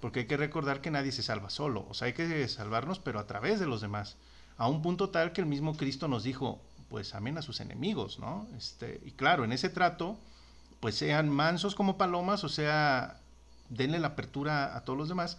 [0.00, 1.84] porque hay que recordar que nadie se salva solo.
[1.90, 4.16] O sea, hay que salvarnos, pero a través de los demás.
[4.56, 6.58] A un punto tal que el mismo Cristo nos dijo,
[6.88, 8.48] pues amen a sus enemigos, ¿no?
[8.56, 10.16] Este, y claro, en ese trato,
[10.80, 13.20] pues sean mansos como palomas, o sea,
[13.68, 15.36] denle la apertura a todos los demás,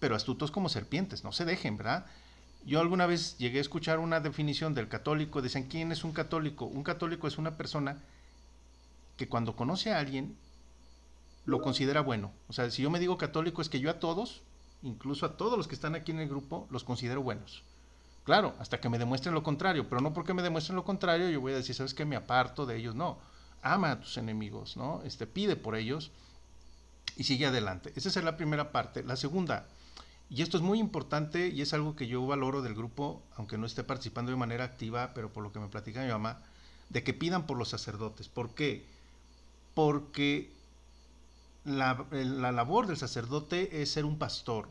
[0.00, 2.06] pero astutos como serpientes, no se dejen, ¿verdad?
[2.64, 6.64] Yo alguna vez llegué a escuchar una definición del católico, dicen, ¿quién es un católico?
[6.64, 7.98] Un católico es una persona
[9.16, 10.36] que cuando conoce a alguien
[11.44, 12.30] lo considera bueno.
[12.48, 14.42] O sea, si yo me digo católico es que yo a todos,
[14.82, 17.62] incluso a todos los que están aquí en el grupo, los considero buenos.
[18.24, 21.40] Claro, hasta que me demuestren lo contrario, pero no porque me demuestren lo contrario yo
[21.40, 22.04] voy a decir, ¿sabes qué?
[22.04, 22.94] Me aparto de ellos.
[22.94, 23.18] No,
[23.62, 25.02] ama a tus enemigos, ¿no?
[25.04, 26.12] Este, pide por ellos
[27.16, 27.92] y sigue adelante.
[27.96, 29.02] Esa es la primera parte.
[29.02, 29.66] La segunda,
[30.34, 33.66] y esto es muy importante y es algo que yo valoro del grupo, aunque no
[33.66, 36.40] esté participando de manera activa, pero por lo que me platica mi mamá,
[36.88, 38.28] de que pidan por los sacerdotes.
[38.28, 38.86] ¿Por qué?
[39.74, 40.50] Porque
[41.66, 44.70] la, la labor del sacerdote es ser un pastor.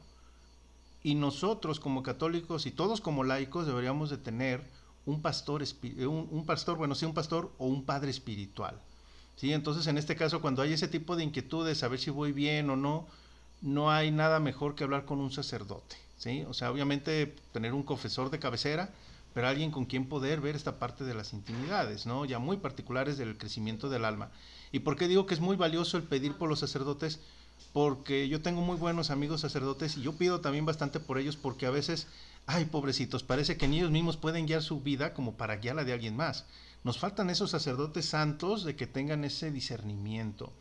[1.03, 4.63] Y nosotros como católicos y todos como laicos deberíamos de tener
[5.05, 5.63] un pastor,
[5.99, 8.81] un, un pastor, bueno, sí, un pastor o un padre espiritual.
[9.35, 9.53] ¿sí?
[9.53, 12.75] Entonces, en este caso, cuando hay ese tipo de inquietudes, saber si voy bien o
[12.75, 13.05] no,
[13.61, 16.43] no hay nada mejor que hablar con un sacerdote, ¿sí?
[16.47, 18.89] O sea, obviamente tener un confesor de cabecera,
[19.33, 22.25] pero alguien con quien poder ver esta parte de las intimidades, ¿no?
[22.25, 24.31] Ya muy particulares del crecimiento del alma.
[24.71, 27.19] ¿Y por qué digo que es muy valioso el pedir por los sacerdotes?
[27.73, 31.65] Porque yo tengo muy buenos amigos sacerdotes y yo pido también bastante por ellos porque
[31.65, 32.07] a veces,
[32.47, 35.93] ay, pobrecitos, parece que ni ellos mismos pueden guiar su vida como para guiarla de
[35.93, 36.45] alguien más.
[36.83, 40.51] Nos faltan esos sacerdotes santos de que tengan ese discernimiento.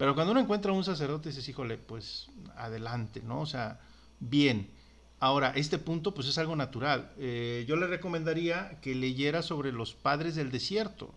[0.00, 3.42] Pero cuando uno encuentra un sacerdote, dices, híjole, pues adelante, ¿no?
[3.42, 3.80] O sea,
[4.18, 4.70] bien.
[5.18, 7.12] Ahora, este punto pues es algo natural.
[7.18, 11.12] Eh, yo le recomendaría que leyera sobre los padres del desierto.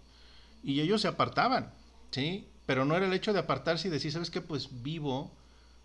[0.65, 1.71] Y ellos se apartaban,
[2.11, 2.45] ¿sí?
[2.65, 4.41] Pero no era el hecho de apartarse y decir, ¿sabes qué?
[4.41, 5.31] Pues vivo,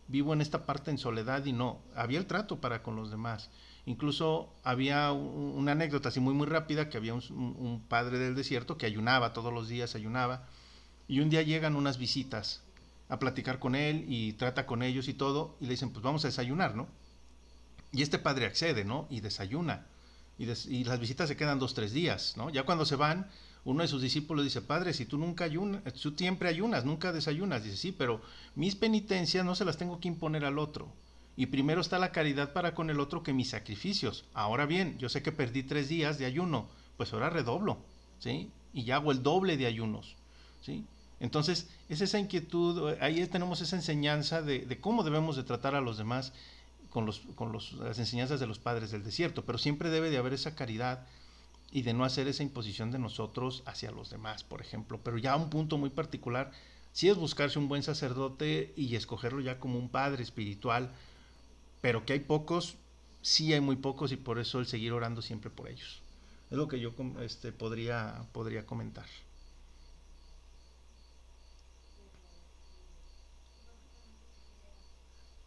[0.09, 1.79] vivo en esta parte en soledad y no.
[1.95, 3.49] Había el trato para con los demás.
[3.87, 8.87] Incluso había una anécdota así muy muy rápida que había un, padre del desierto que
[8.87, 10.49] ayunaba todos los días, ayunaba,
[11.07, 12.65] y un día llegan unas visitas
[13.09, 16.25] a platicar con él y trata con ellos y todo, y le dicen, pues vamos
[16.25, 16.89] a desayunar, ¿no?
[17.93, 19.07] Y este padre accede, ¿no?
[19.11, 19.87] Y desayuna.
[20.39, 22.51] Y, las visitas se quedan dos, tres días, ¿no?
[22.51, 23.29] Ya cuando se van,
[23.65, 27.65] uno de sus discípulos dice, padre, si tú nunca ayunas, tú siempre ayunas, nunca desayunas.
[27.65, 28.21] Dice, sí, pero
[28.55, 30.93] mis penitencias no se las tengo que imponer al otro
[31.39, 34.25] y primero está la caridad para con el otro que mis sacrificios.
[34.35, 37.79] Ahora bien, yo sé que perdí tres días de ayuno, pues ahora redoblo,
[38.19, 38.51] ¿sí?
[38.73, 40.17] Y ya hago el doble de ayunos,
[40.63, 40.85] ¿sí?
[41.21, 45.99] Entonces, es esa inquietud, ahí tenemos esa enseñanza de, cómo debemos de tratar a los
[45.99, 46.33] demás,
[46.91, 50.19] con, los, con los, las enseñanzas de los padres del desierto, pero siempre debe de
[50.19, 51.07] haber esa caridad
[51.71, 55.01] y de no hacer esa imposición de nosotros hacia los demás, por ejemplo.
[55.03, 56.51] Pero ya un punto muy particular,
[56.93, 60.93] sí es buscarse un buen sacerdote y escogerlo ya como un padre espiritual,
[61.81, 62.77] pero que hay pocos,
[63.23, 66.01] sí hay muy pocos y por eso el seguir orando siempre por ellos.
[66.51, 69.07] Es lo que yo este, podría, podría comentar.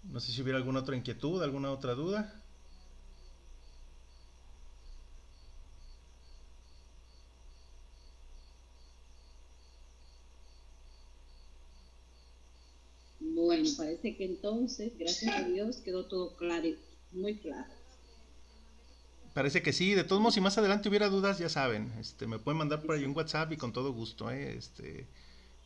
[0.04, 2.42] No sé si hubiera alguna otra inquietud, alguna otra duda.
[13.20, 16.70] Bueno, parece que entonces, gracias a Dios, quedó todo claro,
[17.12, 17.70] muy claro.
[19.34, 22.40] Parece que sí, de todos modos, si más adelante hubiera dudas, ya saben, este, me
[22.40, 24.58] pueden mandar por ahí un WhatsApp y con todo gusto, ¿eh?
[24.58, 25.08] este,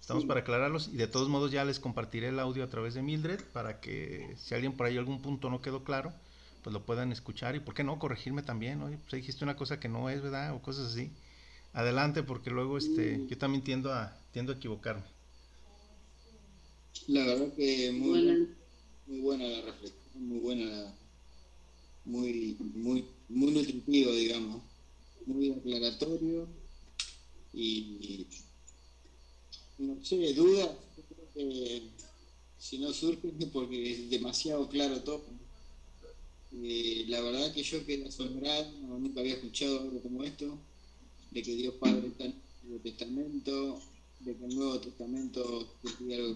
[0.06, 3.02] estamos para aclararlos y de todos modos ya les compartiré el audio a través de
[3.02, 6.14] Mildred para que si alguien por ahí algún punto no quedó claro,
[6.62, 9.80] pues lo puedan escuchar y por qué no corregirme también, oye, pues dijiste una cosa
[9.80, 10.54] que no es, ¿verdad?
[10.54, 11.10] O cosas así.
[11.74, 15.02] Adelante, porque luego este, yo también tiendo a, tiendo a equivocarme.
[17.08, 18.48] La verdad que muy buena,
[19.08, 20.94] muy buena la reflexión, muy buena,
[22.06, 24.62] muy, muy, muy nutritivo, digamos,
[25.26, 26.48] muy aclaratorio
[27.54, 28.28] y,
[29.78, 30.70] no sé, dudas,
[31.10, 31.84] creo que
[32.58, 35.24] si no surge es porque es demasiado claro todo.
[36.64, 40.58] Eh, la verdad que yo quedé asombrado, nunca había escuchado algo como esto,
[41.32, 43.82] de que Dios Padre está en el Nuevo Testamento,
[44.22, 46.36] de que el Nuevo Testamento es algo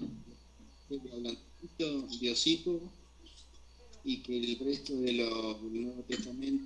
[2.19, 2.81] Diosito,
[4.03, 6.65] y que el resto de los Nuevo Testamento,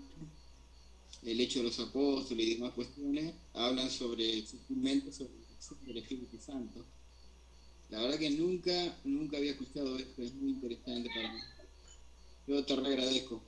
[1.25, 5.31] el hecho de los apóstoles y demás cuestiones, hablan sobre sutilmente sobre
[5.91, 6.85] el Espíritu Santo.
[7.89, 8.71] La verdad que nunca,
[9.03, 11.39] nunca había escuchado esto, es muy interesante para mí.
[12.47, 13.41] Yo te agradezco.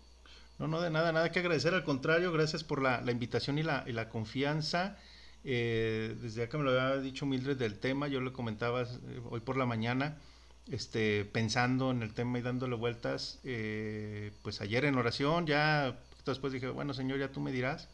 [0.59, 3.63] No, no, de nada, nada que agradecer, al contrario, gracias por la, la invitación y
[3.63, 4.97] la, y la confianza.
[5.43, 9.41] Eh, desde acá me lo había dicho Mildred del tema, yo le comentaba eh, hoy
[9.41, 10.17] por la mañana,
[10.71, 15.99] este, pensando en el tema y dándole vueltas, eh, pues ayer en oración, ya
[16.31, 17.89] después dije, bueno Señor, ya tú me dirás,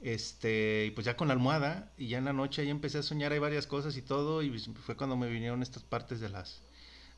[0.00, 3.02] este, y pues ya con la almohada, y ya en la noche ahí empecé a
[3.02, 6.62] soñar, hay varias cosas y todo, y fue cuando me vinieron estas partes de las,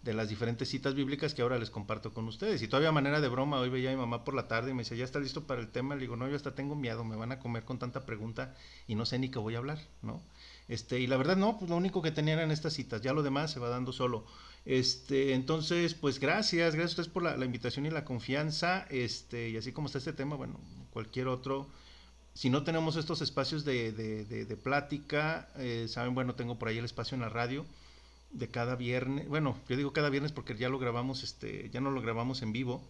[0.02, 2.62] de las diferentes citas bíblicas que ahora les comparto con ustedes.
[2.62, 4.82] Y todavía manera de broma, hoy veía a mi mamá por la tarde y me
[4.82, 5.96] decía, ¿ya está listo para el tema?
[5.96, 8.54] Le digo, no, yo hasta tengo miedo, me van a comer con tanta pregunta
[8.86, 10.22] y no sé ni qué voy a hablar, ¿no?
[10.68, 13.22] Este, y la verdad no, pues lo único que tenían eran estas citas, ya lo
[13.22, 14.24] demás se va dando solo.
[14.64, 18.86] Este, entonces, pues gracias, gracias a ustedes por la, invitación y la confianza.
[18.90, 20.58] Este, y así como está este tema, bueno,
[20.92, 21.68] cualquier otro.
[22.34, 26.84] Si no tenemos estos espacios de, de, plática, eh, saben, bueno, tengo por ahí el
[26.84, 27.66] espacio en la radio
[28.30, 29.28] de cada viernes.
[29.28, 32.52] Bueno, yo digo cada viernes porque ya lo grabamos, este, ya no lo grabamos en
[32.52, 32.82] vivo.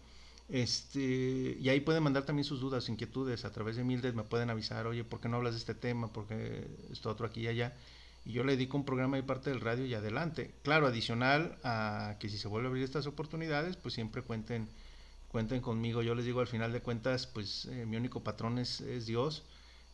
[0.49, 4.49] Este, y ahí pueden mandar también sus dudas, inquietudes a través de Mildred, me pueden
[4.49, 6.11] avisar, oye, ¿por qué no hablas de este tema?
[6.11, 7.73] ¿Por qué esto otro aquí y allá?
[8.29, 10.53] Y yo le dedico un programa de parte del radio y adelante.
[10.61, 14.69] Claro, adicional a que si se vuelve a abrir estas oportunidades, pues siempre cuenten,
[15.29, 16.03] cuenten conmigo.
[16.03, 19.45] Yo les digo al final de cuentas, pues eh, mi único patrón es, Dios.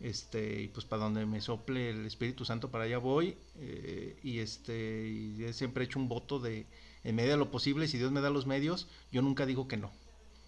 [0.01, 4.39] Este, y pues para donde me sople el Espíritu Santo para allá voy eh, y
[4.39, 6.65] este y siempre he hecho un voto de
[7.05, 9.77] en medida de lo posible si Dios me da los medios yo nunca digo que
[9.77, 9.93] no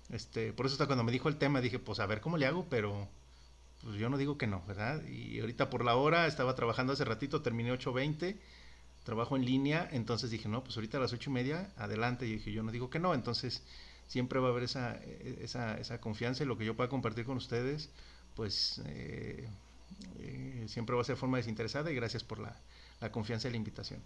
[0.10, 2.46] este por eso hasta cuando me dijo el tema dije pues a ver cómo le
[2.46, 3.08] hago pero
[3.84, 5.04] pues yo no digo que no, ¿verdad?
[5.06, 8.36] Y ahorita por la hora, estaba trabajando hace ratito, terminé 8.20,
[9.04, 12.34] trabajo en línea, entonces dije, no, pues ahorita a las ocho y media, adelante, y
[12.34, 13.64] dije, yo no digo que no, entonces
[14.08, 14.96] siempre va a haber esa,
[15.42, 17.90] esa, esa confianza y lo que yo pueda compartir con ustedes,
[18.36, 19.48] pues eh,
[20.20, 22.56] eh, siempre va a ser forma desinteresada y gracias por la,
[23.00, 24.02] la confianza y la invitación.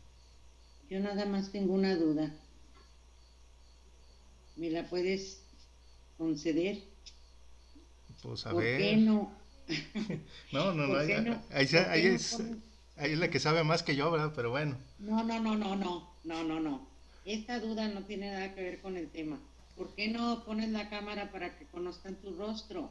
[0.89, 2.33] Yo nada más tengo una duda.
[4.57, 5.41] ¿Me la puedes
[6.17, 6.83] conceder?
[8.21, 9.40] Pues a ¿Por qué no
[10.51, 11.11] no, no, no, ahí,
[11.51, 12.39] ahí, es,
[12.97, 14.33] ahí es la que sabe más que yo, ¿verdad?
[14.35, 14.77] Pero bueno.
[14.99, 16.87] No, no, no, no, no, no, no, no.
[17.25, 19.39] Esta duda no tiene nada que ver con el tema.
[19.77, 22.89] ¿Por qué no pones la cámara para que conozcan tu rostro?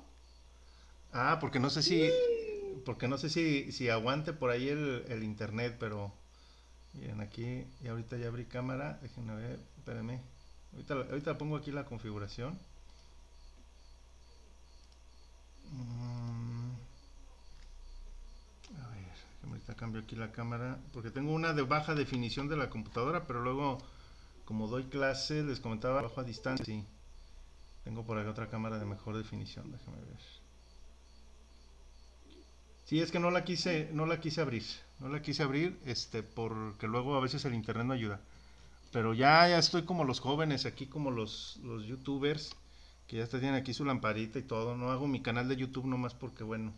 [1.13, 2.09] Ah, porque no sé si,
[2.85, 6.13] porque no sé si, si aguante por ahí el, el internet, pero
[6.93, 10.21] bien, aquí, y ahorita ya abrí cámara, déjenme ver, espérenme.
[10.73, 12.59] Ahorita, ahorita pongo aquí la configuración.
[15.73, 16.71] Mm.
[18.81, 19.05] A ver,
[19.77, 23.79] cambio aquí la cámara, porque tengo una de baja definición de la computadora, pero luego,
[24.45, 26.85] como doy clase, les comentaba bajo a distancia, sí.
[27.85, 30.21] Tengo por acá otra cámara de mejor definición, déjame ver.
[32.85, 34.65] Sí, es que no la quise, no la quise abrir,
[34.99, 38.21] no la quise abrir, este, porque luego a veces el internet no ayuda.
[38.93, 42.57] Pero ya, ya estoy como los jóvenes aquí, como los, los youtubers,
[43.07, 44.77] Que ya está tiene aquí su lamparita y todo.
[44.77, 46.73] No hago mi canal de YouTube nomás porque, bueno,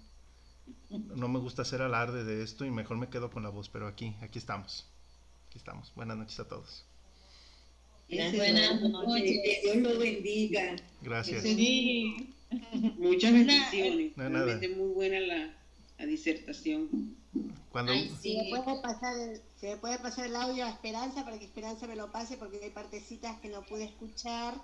[0.91, 3.69] no me gusta hacer alarde de esto y mejor me quedo con la voz.
[3.69, 4.87] Pero aquí, aquí estamos.
[5.49, 5.93] Aquí estamos.
[5.95, 6.85] Buenas noches a todos.
[8.09, 9.41] Buenas noches.
[9.45, 10.77] Que Dios lo bendiga.
[11.01, 11.43] Gracias.
[11.43, 12.35] Sí.
[12.99, 14.17] Muchas bendiciones.
[14.17, 14.45] No, nada.
[14.45, 15.55] Realmente muy buena la,
[15.99, 17.17] la disertación.
[17.71, 21.25] Cuando, Ay, Se me puede pasar el, se me puede pasar el audio a Esperanza
[21.25, 24.55] para que Esperanza me lo pase porque hay partecitas que no pude escuchar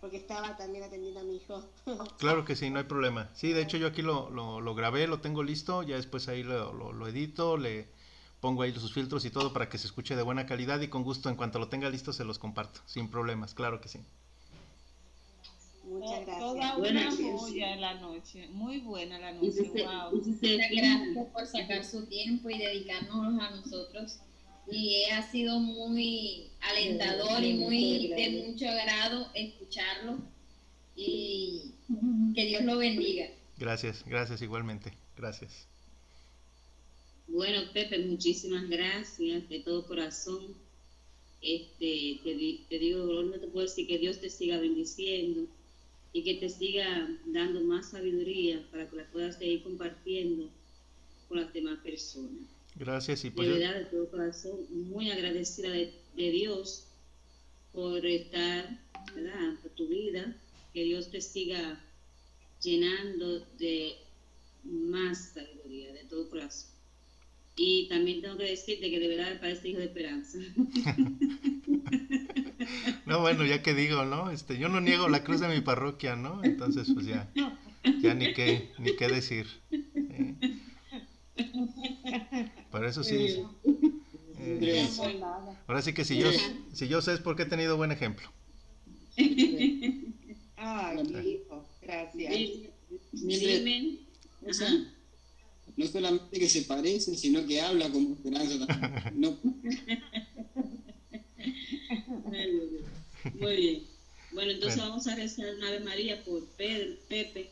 [0.00, 1.62] porque estaba también atendiendo a mi hijo.
[2.18, 3.30] Claro que sí, no hay problema.
[3.34, 6.42] Sí, de hecho yo aquí lo, lo, lo grabé, lo tengo listo, ya después ahí
[6.42, 7.88] lo, lo, lo edito, le
[8.40, 11.02] pongo ahí sus filtros y todo para que se escuche de buena calidad y con
[11.02, 14.00] gusto en cuanto lo tenga listo se los comparto, sin problemas, claro que sí.
[15.88, 16.38] Muchas gracias.
[16.38, 18.46] Toda una joya en la noche.
[18.48, 19.70] Muy buena la noche.
[19.72, 20.12] Wow.
[20.12, 24.18] Muchas gracias por sacar su tiempo y dedicarnos a nosotros.
[24.70, 30.18] Y ha sido muy alentador y muy de mucho agrado escucharlo.
[30.94, 31.74] Y
[32.34, 33.30] que Dios lo bendiga.
[33.56, 35.66] Gracias, gracias igualmente, gracias.
[37.28, 40.54] Bueno, Pepe, muchísimas gracias de todo corazón.
[41.40, 45.46] Este, te, te digo, no te puedo decir que Dios te siga bendiciendo
[46.12, 50.50] y que te siga dando más sabiduría para que la puedas seguir compartiendo
[51.28, 52.57] con las demás personas.
[52.78, 56.84] Gracias y De pues yo- verdad, de todo corazón, muy agradecida de, de Dios
[57.72, 58.78] por estar,
[59.14, 59.54] ¿verdad?
[59.62, 60.36] Por tu vida,
[60.72, 61.80] que Dios te siga
[62.62, 63.94] llenando de
[64.64, 66.70] más sabiduría, de todo corazón.
[67.56, 70.38] Y también tengo que decirte que de verdad parece hijo de esperanza.
[73.06, 74.30] no bueno, ya que digo, ¿no?
[74.30, 76.44] Este, yo no niego la cruz de mi parroquia, ¿no?
[76.44, 77.28] Entonces pues ya,
[78.00, 79.46] ya ni qué, ni qué decir.
[79.72, 80.34] ¿eh?
[82.70, 83.42] Pero eso sí,
[84.38, 84.88] eh,
[85.66, 86.28] ahora sí que si yo,
[86.72, 88.30] si yo sé es porque he tenido buen ejemplo.
[90.56, 92.34] Ay, hijo, gracias.
[93.12, 93.98] Dime.
[94.46, 94.68] o sea,
[95.76, 99.20] no solamente que se parece, sino que habla como Esperanza también.
[99.20, 99.38] No,
[103.34, 103.82] Muy bien.
[104.32, 104.90] Bueno, entonces Bueno.
[104.90, 107.50] vamos a rezar una Ave María por Pedro, Pepe,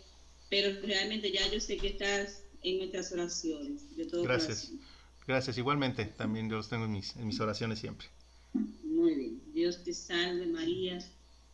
[0.51, 4.67] pero realmente ya yo sé que estás en nuestras oraciones, de todo Gracias.
[4.69, 4.96] corazón.
[5.27, 8.07] Gracias, igualmente, también yo los tengo en mis, en mis oraciones siempre.
[8.85, 9.43] Muy bien.
[9.53, 10.99] Dios te salve María,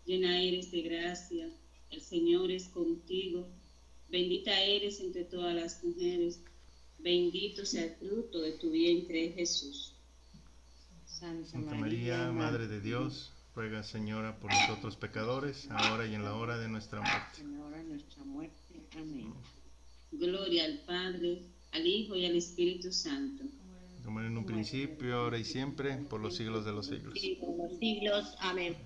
[0.05, 1.49] llena eres de gracia,
[1.91, 3.49] el Señor es contigo,
[4.11, 6.41] bendita eres entre todas las mujeres,
[6.99, 9.93] bendito sea el fruto de tu vientre Jesús.
[11.07, 16.35] Santa, Santa María, Madre de Dios, ruega Señora por nosotros pecadores, ahora y en la
[16.35, 17.37] hora de nuestra muerte.
[17.37, 18.89] Señora, nuestra muerte.
[18.97, 19.33] Amén.
[20.11, 23.45] Gloria al Padre, al Hijo y al Espíritu Santo.
[24.05, 27.15] Como en un principio, ahora y siempre, por los siglos de los siglos.
[27.41, 28.35] Por los siglos.
[28.41, 28.77] Amén.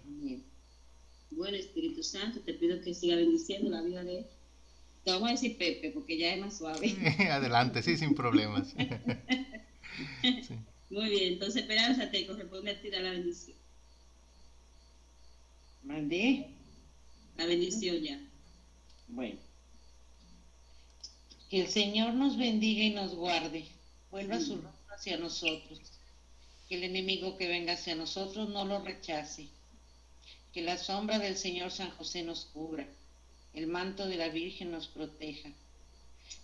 [1.30, 4.26] Bueno, Espíritu Santo, te pido que siga bendiciendo la vida de...
[5.04, 6.94] Te vamos a decir Pepe, porque ya es más suave.
[7.30, 8.74] Adelante, sí, sin problemas.
[10.20, 10.54] Sí.
[10.90, 13.56] Muy bien, entonces Esperanza te corresponde a ti dar la bendición.
[15.84, 16.50] ¿Mandé?
[17.38, 18.20] La bendición ya.
[19.08, 19.38] Bueno.
[21.48, 23.64] Que el Señor nos bendiga y nos guarde.
[24.10, 25.78] Vuelva su rostro hacia nosotros.
[26.68, 29.48] Que el enemigo que venga hacia nosotros no lo rechace.
[30.52, 32.88] Que la sombra del Señor San José nos cubra.
[33.52, 35.50] El manto de la Virgen nos proteja.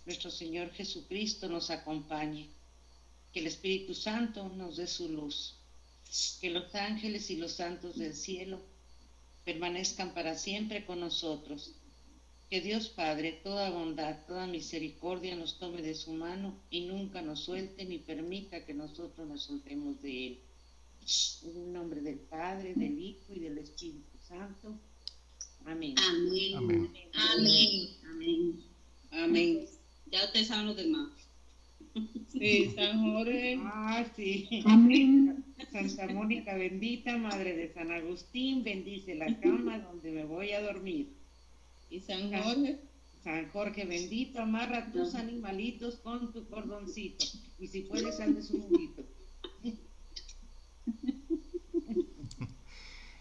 [0.05, 2.47] Nuestro Señor Jesucristo nos acompañe.
[3.33, 5.55] Que el Espíritu Santo nos dé su luz.
[6.39, 8.61] Que los ángeles y los santos del cielo
[9.45, 11.71] permanezcan para siempre con nosotros.
[12.53, 17.39] Que Dios Padre, toda bondad, toda misericordia nos tome de su mano y nunca nos
[17.39, 20.39] suelte ni permita que nosotros nos soltemos de Él.
[21.45, 24.77] En el nombre del Padre, del Hijo y del Espíritu Santo.
[25.65, 25.95] Amén.
[25.97, 26.55] Amén.
[26.55, 26.91] Amén.
[27.15, 27.89] Amén.
[28.03, 28.63] Amén.
[29.09, 29.65] amén.
[30.11, 31.09] Ya ustedes saben los demás.
[32.31, 33.57] Sí, San Jorge.
[33.63, 34.63] Ah, sí.
[35.71, 41.22] Santa Mónica bendita, Madre de San Agustín, bendice la cama donde me voy a dormir.
[41.93, 42.79] Y San Jorge.
[43.23, 47.23] San Jorge bendito, amarra tus animalitos con tu cordoncito.
[47.59, 49.03] Y si puedes, hazles un juguito.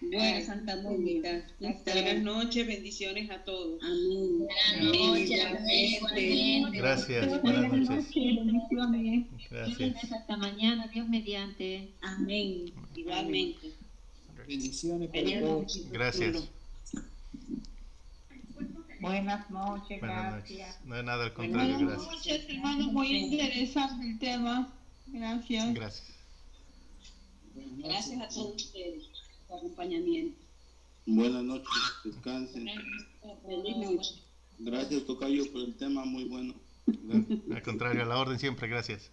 [0.01, 1.47] Bueno, Santa Mónica.
[1.61, 3.81] Buenas noches, bendiciones a todos.
[3.83, 4.39] Amén.
[4.39, 5.45] Buenas noches.
[5.45, 5.95] Amén.
[5.95, 6.79] Igualmente.
[6.79, 8.15] Gracias, buenas noches.
[8.15, 9.27] bendiciones.
[9.51, 10.13] Gracias.
[10.13, 11.91] Hasta mañana, Dios mediante.
[12.01, 12.73] Amén.
[12.97, 13.71] Igualmente.
[14.49, 15.89] bendiciones para todos.
[15.93, 16.49] Gracias.
[19.03, 20.69] Buenas noches, Buenas gracias.
[20.69, 20.87] noches.
[20.87, 22.13] No hay nada al contrario, Buenas gracias.
[22.13, 22.93] noches, hermano.
[22.93, 24.73] Muy interesante el tema.
[25.09, 25.75] Gracias.
[25.75, 26.13] Gracias.
[27.55, 29.05] Gracias a todos ustedes
[29.49, 30.41] por su acompañamiento.
[31.07, 31.73] Buenas noches,
[32.05, 32.69] descansen.
[33.45, 34.15] Feliz noche.
[34.61, 36.55] Gracias, Tocayo, por el tema, muy bueno.
[36.87, 37.41] Gracias.
[37.51, 39.11] Al contrario, a la orden siempre, gracias.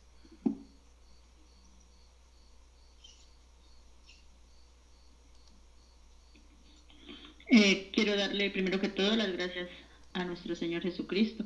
[7.52, 9.70] Eh, quiero darle primero que todo las gracias
[10.14, 11.46] a nuestro Señor Jesucristo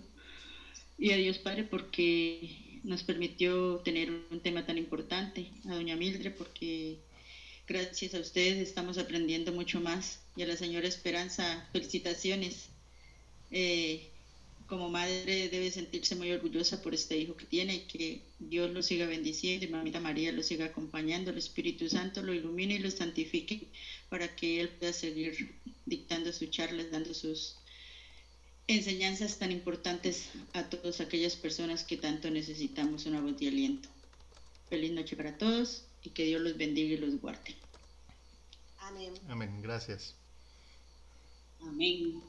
[0.98, 6.34] y a Dios Padre porque nos permitió tener un tema tan importante, a Doña Mildred
[6.36, 6.98] porque
[7.68, 12.70] gracias a ustedes estamos aprendiendo mucho más y a la señora Esperanza, felicitaciones.
[13.52, 14.10] Eh,
[14.68, 18.82] como madre debe sentirse muy orgullosa por este hijo que tiene y que Dios lo
[18.82, 22.90] siga bendiciendo y mamita María lo siga acompañando, el Espíritu Santo lo ilumine y lo
[22.90, 23.68] santifique
[24.10, 25.56] para que él pueda seguir
[25.86, 27.58] dictando sus charlas, dando sus
[28.68, 33.90] enseñanzas tan importantes a todas aquellas personas que tanto necesitamos una voz de aliento.
[34.70, 37.56] Feliz noche para todos y que Dios los bendiga y los guarde.
[38.80, 39.14] Amén.
[39.28, 40.16] Amén, gracias.
[41.62, 42.22] Amén.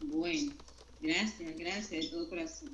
[0.00, 0.52] Bueno,
[1.00, 2.70] gracias, gracias de todo corazón.